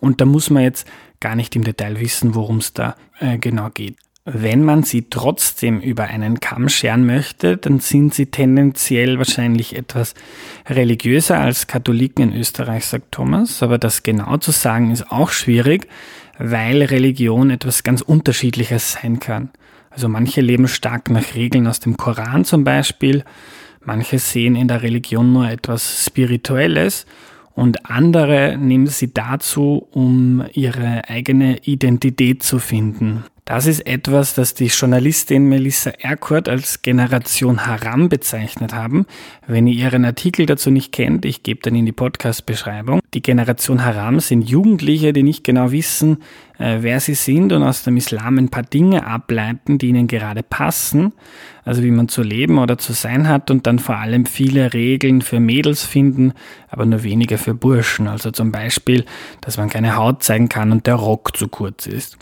und 0.00 0.20
da 0.20 0.24
muss 0.24 0.50
man 0.50 0.62
jetzt 0.62 0.86
gar 1.20 1.36
nicht 1.36 1.56
im 1.56 1.64
Detail 1.64 2.00
wissen, 2.00 2.34
worum 2.34 2.58
es 2.58 2.74
da 2.74 2.96
äh, 3.18 3.38
genau 3.38 3.70
geht. 3.70 3.96
Wenn 4.28 4.64
man 4.64 4.82
sie 4.82 5.06
trotzdem 5.08 5.78
über 5.80 6.02
einen 6.02 6.40
Kamm 6.40 6.68
scheren 6.68 7.06
möchte, 7.06 7.56
dann 7.56 7.78
sind 7.78 8.12
sie 8.12 8.26
tendenziell 8.26 9.18
wahrscheinlich 9.18 9.76
etwas 9.76 10.14
religiöser 10.68 11.38
als 11.38 11.68
Katholiken 11.68 12.32
in 12.32 12.40
Österreich, 12.40 12.86
sagt 12.86 13.12
Thomas. 13.12 13.62
Aber 13.62 13.78
das 13.78 14.02
genau 14.02 14.36
zu 14.38 14.50
sagen 14.50 14.90
ist 14.90 15.12
auch 15.12 15.30
schwierig, 15.30 15.86
weil 16.40 16.82
Religion 16.82 17.50
etwas 17.50 17.84
ganz 17.84 18.00
Unterschiedliches 18.00 18.94
sein 18.94 19.20
kann. 19.20 19.50
Also 19.90 20.08
manche 20.08 20.40
leben 20.40 20.66
stark 20.66 21.08
nach 21.08 21.36
Regeln 21.36 21.68
aus 21.68 21.78
dem 21.78 21.96
Koran 21.96 22.44
zum 22.44 22.64
Beispiel, 22.64 23.22
manche 23.84 24.18
sehen 24.18 24.56
in 24.56 24.66
der 24.66 24.82
Religion 24.82 25.32
nur 25.32 25.48
etwas 25.48 26.04
Spirituelles 26.04 27.06
und 27.54 27.88
andere 27.88 28.58
nehmen 28.58 28.88
sie 28.88 29.14
dazu, 29.14 29.86
um 29.92 30.44
ihre 30.52 31.08
eigene 31.08 31.58
Identität 31.58 32.42
zu 32.42 32.58
finden. 32.58 33.22
Das 33.48 33.66
ist 33.66 33.86
etwas, 33.86 34.34
das 34.34 34.54
die 34.54 34.66
Journalistin 34.66 35.48
Melissa 35.48 35.90
Erkurt 35.90 36.48
als 36.48 36.82
Generation 36.82 37.64
Haram 37.64 38.08
bezeichnet 38.08 38.74
haben. 38.74 39.06
Wenn 39.46 39.68
ihr 39.68 39.84
ihren 39.84 40.04
Artikel 40.04 40.46
dazu 40.46 40.72
nicht 40.72 40.90
kennt, 40.90 41.24
ich 41.24 41.44
gebe 41.44 41.60
dann 41.62 41.76
in 41.76 41.86
die 41.86 41.92
Podcast-Beschreibung. 41.92 42.98
Die 43.14 43.22
Generation 43.22 43.84
Haram 43.84 44.18
sind 44.18 44.50
Jugendliche, 44.50 45.12
die 45.12 45.22
nicht 45.22 45.44
genau 45.44 45.70
wissen, 45.70 46.24
äh, 46.58 46.78
wer 46.80 47.00
sie 47.00 47.14
sind 47.14 47.52
und 47.52 47.62
aus 47.62 47.82
dem 47.82 47.96
Islam 47.96 48.38
ein 48.38 48.48
paar 48.48 48.62
Dinge 48.62 49.06
ableiten, 49.06 49.78
die 49.78 49.88
ihnen 49.88 50.06
gerade 50.06 50.42
passen, 50.42 51.12
also 51.64 51.82
wie 51.82 51.90
man 51.90 52.08
zu 52.08 52.22
leben 52.22 52.58
oder 52.58 52.78
zu 52.78 52.92
sein 52.92 53.28
hat 53.28 53.50
und 53.50 53.66
dann 53.66 53.78
vor 53.78 53.96
allem 53.96 54.26
viele 54.26 54.72
Regeln 54.72 55.22
für 55.22 55.40
Mädels 55.40 55.84
finden, 55.84 56.32
aber 56.68 56.86
nur 56.86 57.02
wenige 57.02 57.38
für 57.38 57.54
Burschen. 57.54 58.08
Also 58.08 58.30
zum 58.30 58.52
Beispiel, 58.52 59.04
dass 59.40 59.56
man 59.58 59.68
keine 59.68 59.96
Haut 59.96 60.22
zeigen 60.22 60.48
kann 60.48 60.72
und 60.72 60.86
der 60.86 60.94
Rock 60.94 61.36
zu 61.36 61.48
kurz 61.48 61.86
ist. 61.86 62.16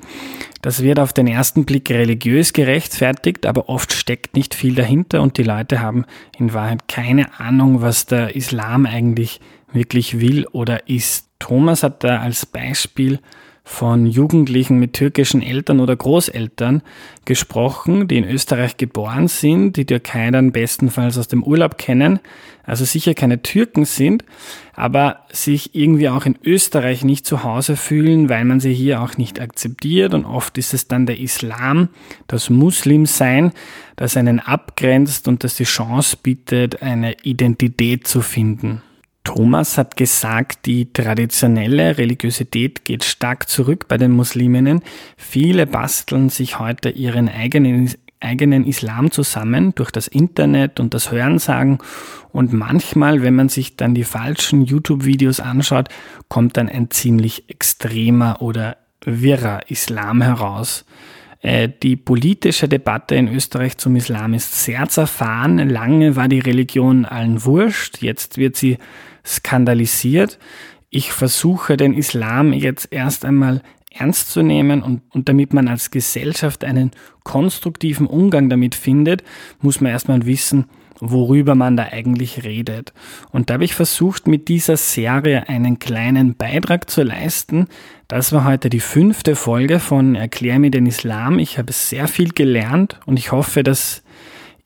Das 0.62 0.82
wird 0.82 0.98
auf 0.98 1.12
den 1.12 1.26
ersten 1.26 1.64
Blick 1.64 1.90
religiös 1.90 2.52
gerechtfertigt, 2.52 3.46
aber 3.46 3.68
oft 3.68 3.92
steckt 3.92 4.34
nicht 4.34 4.54
viel 4.54 4.74
dahinter 4.74 5.20
und 5.22 5.36
die 5.36 5.42
Leute 5.42 5.80
haben 5.80 6.06
in 6.38 6.54
Wahrheit 6.54 6.88
keine 6.88 7.38
Ahnung, 7.38 7.82
was 7.82 8.06
der 8.06 8.34
Islam 8.34 8.86
eigentlich 8.86 9.40
wirklich 9.72 10.20
will 10.20 10.46
oder 10.52 10.88
ist. 10.88 11.28
Thomas 11.38 11.82
hat 11.82 12.02
da 12.02 12.20
als 12.20 12.46
Beispiel 12.46 13.18
von 13.66 14.04
Jugendlichen 14.06 14.78
mit 14.78 14.92
türkischen 14.92 15.40
Eltern 15.40 15.80
oder 15.80 15.96
Großeltern 15.96 16.82
gesprochen, 17.24 18.06
die 18.06 18.18
in 18.18 18.28
Österreich 18.28 18.76
geboren 18.76 19.26
sind, 19.26 19.78
die 19.78 19.86
Türkei 19.86 20.30
dann 20.30 20.52
bestenfalls 20.52 21.16
aus 21.16 21.28
dem 21.28 21.42
Urlaub 21.42 21.78
kennen, 21.78 22.20
also 22.62 22.84
sicher 22.84 23.14
keine 23.14 23.40
Türken 23.40 23.86
sind, 23.86 24.22
aber 24.74 25.20
sich 25.32 25.74
irgendwie 25.74 26.10
auch 26.10 26.26
in 26.26 26.38
Österreich 26.44 27.04
nicht 27.04 27.24
zu 27.24 27.42
Hause 27.42 27.76
fühlen, 27.76 28.28
weil 28.28 28.44
man 28.44 28.60
sie 28.60 28.74
hier 28.74 29.00
auch 29.00 29.16
nicht 29.16 29.40
akzeptiert 29.40 30.12
und 30.12 30.26
oft 30.26 30.58
ist 30.58 30.74
es 30.74 30.86
dann 30.86 31.06
der 31.06 31.18
Islam, 31.18 31.88
das 32.26 32.50
Muslimsein, 32.50 33.52
das 33.96 34.18
einen 34.18 34.40
abgrenzt 34.40 35.26
und 35.26 35.42
das 35.42 35.56
die 35.56 35.64
Chance 35.64 36.18
bietet, 36.22 36.82
eine 36.82 37.16
Identität 37.22 38.06
zu 38.06 38.20
finden. 38.20 38.82
Thomas 39.24 39.78
hat 39.78 39.96
gesagt, 39.96 40.66
die 40.66 40.92
traditionelle 40.92 41.96
Religiosität 41.96 42.84
geht 42.84 43.04
stark 43.04 43.48
zurück 43.48 43.88
bei 43.88 43.96
den 43.96 44.12
Musliminnen. 44.12 44.82
Viele 45.16 45.66
basteln 45.66 46.28
sich 46.28 46.58
heute 46.58 46.90
ihren 46.90 47.30
eigenen, 47.30 47.90
eigenen 48.20 48.66
Islam 48.66 49.10
zusammen 49.10 49.74
durch 49.74 49.90
das 49.90 50.08
Internet 50.08 50.78
und 50.78 50.92
das 50.92 51.10
Hörensagen. 51.10 51.78
Und 52.32 52.52
manchmal, 52.52 53.22
wenn 53.22 53.34
man 53.34 53.48
sich 53.48 53.76
dann 53.76 53.94
die 53.94 54.04
falschen 54.04 54.62
YouTube-Videos 54.62 55.40
anschaut, 55.40 55.88
kommt 56.28 56.58
dann 56.58 56.68
ein 56.68 56.90
ziemlich 56.90 57.48
extremer 57.48 58.42
oder 58.42 58.76
wirrer 59.06 59.70
Islam 59.70 60.20
heraus. 60.20 60.84
Äh, 61.40 61.70
die 61.82 61.96
politische 61.96 62.68
Debatte 62.68 63.14
in 63.14 63.28
Österreich 63.28 63.78
zum 63.78 63.96
Islam 63.96 64.34
ist 64.34 64.64
sehr 64.64 64.88
zerfahren. 64.88 65.58
Lange 65.68 66.14
war 66.14 66.28
die 66.28 66.40
Religion 66.40 67.04
allen 67.04 67.44
wurscht. 67.44 68.02
Jetzt 68.02 68.38
wird 68.38 68.56
sie 68.56 68.78
skandalisiert. 69.26 70.38
Ich 70.90 71.12
versuche 71.12 71.76
den 71.76 71.94
Islam 71.94 72.52
jetzt 72.52 72.88
erst 72.92 73.24
einmal 73.24 73.62
ernst 73.90 74.30
zu 74.30 74.42
nehmen 74.42 74.82
und, 74.82 75.02
und 75.10 75.28
damit 75.28 75.52
man 75.52 75.68
als 75.68 75.90
Gesellschaft 75.90 76.64
einen 76.64 76.90
konstruktiven 77.22 78.06
Umgang 78.06 78.48
damit 78.48 78.74
findet, 78.74 79.22
muss 79.60 79.80
man 79.80 79.92
erstmal 79.92 80.26
wissen, 80.26 80.66
worüber 81.00 81.54
man 81.54 81.76
da 81.76 81.84
eigentlich 81.84 82.44
redet. 82.44 82.92
Und 83.30 83.50
da 83.50 83.54
habe 83.54 83.64
ich 83.64 83.74
versucht, 83.74 84.26
mit 84.26 84.48
dieser 84.48 84.76
Serie 84.76 85.48
einen 85.48 85.78
kleinen 85.78 86.34
Beitrag 86.34 86.90
zu 86.90 87.02
leisten. 87.02 87.68
Das 88.08 88.32
war 88.32 88.44
heute 88.44 88.70
die 88.70 88.80
fünfte 88.80 89.36
Folge 89.36 89.80
von 89.80 90.14
Erklär 90.14 90.58
mir 90.58 90.70
den 90.70 90.86
Islam. 90.86 91.38
Ich 91.38 91.58
habe 91.58 91.72
sehr 91.72 92.08
viel 92.08 92.30
gelernt 92.30 93.00
und 93.06 93.18
ich 93.18 93.32
hoffe, 93.32 93.62
dass 93.62 94.02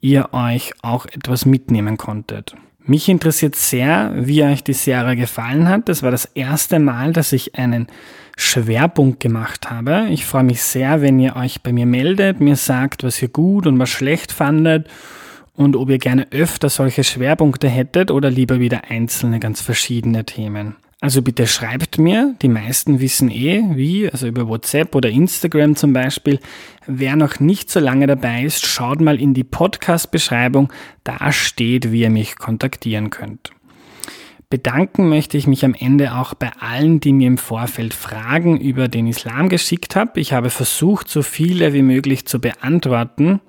ihr 0.01 0.33
euch 0.33 0.73
auch 0.83 1.07
etwas 1.07 1.44
mitnehmen 1.44 1.97
konntet. 1.97 2.55
Mich 2.88 3.11
interessiert 3.11 3.55
sehr, 3.55 4.14
wie 4.16 4.42
euch 4.42 4.64
die 4.64 4.72
Serie 4.72 5.14
gefallen 5.14 5.68
hat. 5.68 5.90
Das 5.90 6.03
war 6.03 6.11
das 6.11 6.24
erste 6.24 6.79
Mal, 6.79 7.12
dass 7.12 7.35
ich 7.35 7.55
einen 7.55 7.87
Schwerpunkt 8.38 9.20
gemacht 9.20 9.68
habe. 9.68 10.07
Ich 10.09 10.24
freue 10.24 10.44
mich 10.44 10.62
sehr, 10.62 11.03
wenn 11.03 11.20
ihr 11.20 11.37
euch 11.37 11.61
bei 11.61 11.70
mir 11.70 11.85
meldet, 11.85 12.40
mir 12.40 12.57
sagt, 12.57 13.05
was 13.05 13.20
ihr 13.20 13.29
gut 13.29 13.66
und 13.66 13.79
was 13.79 13.90
schlecht 13.90 14.33
fandet 14.33 14.88
und 15.55 15.77
ob 15.77 15.90
ihr 15.90 15.98
gerne 15.98 16.29
öfter 16.31 16.70
solche 16.70 17.05
Schwerpunkte 17.05 17.68
hättet 17.68 18.11
oder 18.11 18.31
lieber 18.31 18.59
wieder 18.59 18.85
einzelne 18.88 19.38
ganz 19.38 19.61
verschiedene 19.61 20.24
Themen. 20.24 20.77
Also 21.01 21.23
bitte 21.23 21.47
schreibt 21.47 21.99
mir, 21.99 22.35
die 22.43 22.49
meisten 22.49 22.99
wissen 22.99 23.31
eh 23.31 23.63
wie, 23.77 24.11
also 24.11 24.27
über 24.27 24.49
WhatsApp 24.49 24.97
oder 24.97 25.09
Instagram 25.09 25.77
zum 25.77 25.93
Beispiel. 25.93 26.41
Wer 26.87 27.15
noch 27.15 27.39
nicht 27.39 27.71
so 27.71 27.79
lange 27.79 28.09
dabei 28.09 28.43
ist, 28.43 28.67
schaut 28.67 29.01
mal 29.01 29.21
in 29.21 29.33
die 29.33 29.45
Podcast-Beschreibung, 29.45 30.73
da 31.05 31.31
steht, 31.31 31.93
wie 31.93 32.01
ihr 32.01 32.11
mich 32.11 32.37
kontaktieren 32.37 33.11
könnt. 33.11 33.53
Bedanken 34.51 35.09
möchte 35.09 35.37
ich 35.37 35.47
mich 35.47 35.65
am 35.65 35.75
Ende 35.75 36.15
auch 36.17 36.35
bei 36.35 36.51
allen, 36.59 36.99
die 36.99 37.13
mir 37.13 37.29
im 37.29 37.39
Vorfeld 37.39 37.95
Fragen 37.95 38.59
über 38.59 38.89
den 38.89 39.07
Islam 39.07 39.49
geschickt 39.49 39.95
haben. 39.95 40.13
Ich 40.17 40.33
habe 40.33 40.51
versucht, 40.51 41.09
so 41.09 41.23
viele 41.23 41.75
wie 41.75 41.83
möglich 41.83 42.27
zu 42.27 42.41
beantworten. 42.41 43.41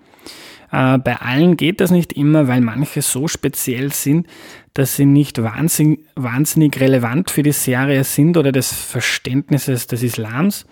Äh, 0.72 0.98
bei 0.98 1.18
allen 1.18 1.58
geht 1.58 1.82
das 1.82 1.92
nicht 1.92 2.14
immer, 2.14 2.48
weil 2.48 2.62
manche 2.62 3.02
so 3.02 3.28
speziell 3.28 3.92
sind, 3.92 4.28
dass 4.74 4.96
sie 4.96 5.06
nicht 5.06 5.42
wahnsinnig, 5.42 6.00
wahnsinnig 6.16 6.80
relevant 6.80 7.32
für 7.32 7.44
die 7.44 7.52
Serie 7.52 8.04
sind 8.04 8.38
oder 8.38 8.52
des 8.52 8.72
Verständnisses 8.72 9.88
des 9.88 10.04
Islams. 10.04 10.66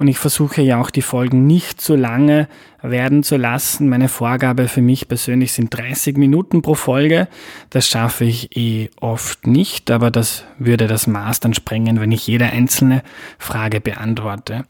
Und 0.00 0.08
ich 0.08 0.18
versuche 0.18 0.62
ja 0.62 0.80
auch 0.80 0.90
die 0.90 1.02
Folgen 1.02 1.46
nicht 1.46 1.78
zu 1.78 1.94
lange 1.94 2.48
werden 2.80 3.22
zu 3.22 3.36
lassen. 3.36 3.90
Meine 3.90 4.08
Vorgabe 4.08 4.66
für 4.66 4.80
mich 4.80 5.08
persönlich 5.08 5.52
sind 5.52 5.76
30 5.76 6.16
Minuten 6.16 6.62
pro 6.62 6.74
Folge. 6.74 7.28
Das 7.68 7.86
schaffe 7.86 8.24
ich 8.24 8.56
eh 8.56 8.88
oft 8.98 9.46
nicht, 9.46 9.90
aber 9.90 10.10
das 10.10 10.44
würde 10.58 10.86
das 10.86 11.06
Maß 11.06 11.40
dann 11.40 11.52
sprengen, 11.52 12.00
wenn 12.00 12.12
ich 12.12 12.26
jede 12.26 12.46
einzelne 12.46 13.02
Frage 13.38 13.82
beantworte. 13.82 14.64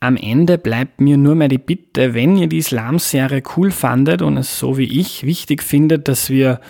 Am 0.00 0.16
Ende 0.16 0.58
bleibt 0.58 1.00
mir 1.00 1.16
nur 1.16 1.34
mehr 1.34 1.48
die 1.48 1.58
Bitte, 1.58 2.14
wenn 2.14 2.36
ihr 2.36 2.46
die 2.46 2.58
Islam-Serie 2.58 3.42
cool 3.56 3.70
fandet 3.70 4.22
und 4.22 4.36
es 4.36 4.58
so 4.58 4.76
wie 4.76 5.00
ich 5.00 5.24
wichtig 5.24 5.62
findet, 5.62 6.08
dass 6.08 6.30
wir 6.30 6.60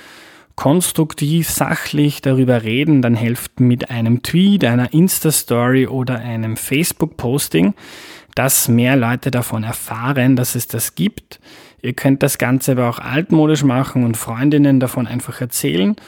konstruktiv, 0.54 1.50
sachlich 1.50 2.22
darüber 2.22 2.62
reden, 2.62 3.02
dann 3.02 3.14
helft 3.14 3.58
mit 3.58 3.90
einem 3.90 4.22
Tweet, 4.22 4.64
einer 4.64 4.92
Insta-Story 4.92 5.88
oder 5.88 6.20
einem 6.20 6.56
Facebook-Posting, 6.56 7.74
dass 8.34 8.68
mehr 8.68 8.96
Leute 8.96 9.30
davon 9.30 9.64
erfahren, 9.64 10.36
dass 10.36 10.54
es 10.54 10.68
das 10.68 10.94
gibt. 10.94 11.40
Ihr 11.82 11.92
könnt 11.92 12.22
das 12.22 12.38
Ganze 12.38 12.72
aber 12.72 12.88
auch 12.88 12.98
altmodisch 12.98 13.64
machen 13.64 14.04
und 14.04 14.16
Freundinnen 14.16 14.78
davon 14.78 15.06
einfach 15.06 15.40
erzählen 15.40 15.96
äh, 15.96 16.00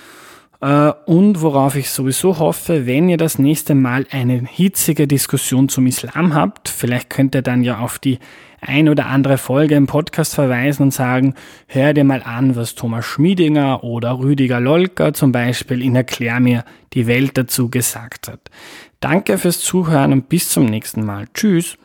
und 0.60 1.42
worauf 1.42 1.76
ich 1.76 1.90
sowieso 1.90 2.38
hoffe, 2.38 2.86
wenn 2.86 3.08
ihr 3.08 3.18
das 3.18 3.38
nächste 3.38 3.74
Mal 3.74 4.06
eine 4.10 4.42
hitzige 4.46 5.06
Diskussion 5.06 5.68
zum 5.68 5.86
Islam 5.86 6.34
habt, 6.34 6.68
vielleicht 6.68 7.10
könnt 7.10 7.34
ihr 7.34 7.42
dann 7.42 7.62
ja 7.62 7.78
auf 7.78 7.98
die 7.98 8.18
ein 8.60 8.88
oder 8.88 9.06
andere 9.06 9.38
Folge 9.38 9.74
im 9.74 9.86
Podcast 9.86 10.34
verweisen 10.34 10.84
und 10.84 10.94
sagen, 10.94 11.34
hör 11.66 11.92
dir 11.92 12.04
mal 12.04 12.22
an, 12.22 12.56
was 12.56 12.74
Thomas 12.74 13.04
Schmiedinger 13.04 13.84
oder 13.84 14.18
Rüdiger 14.18 14.60
Lolker 14.60 15.12
zum 15.12 15.30
Beispiel 15.30 15.82
in 15.82 15.94
Erklär 15.94 16.40
mir 16.40 16.64
die 16.94 17.06
Welt 17.06 17.36
dazu 17.36 17.68
gesagt 17.68 18.28
hat. 18.28 18.40
Danke 19.00 19.38
fürs 19.38 19.60
Zuhören 19.60 20.12
und 20.12 20.28
bis 20.28 20.48
zum 20.48 20.64
nächsten 20.64 21.04
Mal. 21.04 21.26
Tschüss. 21.34 21.76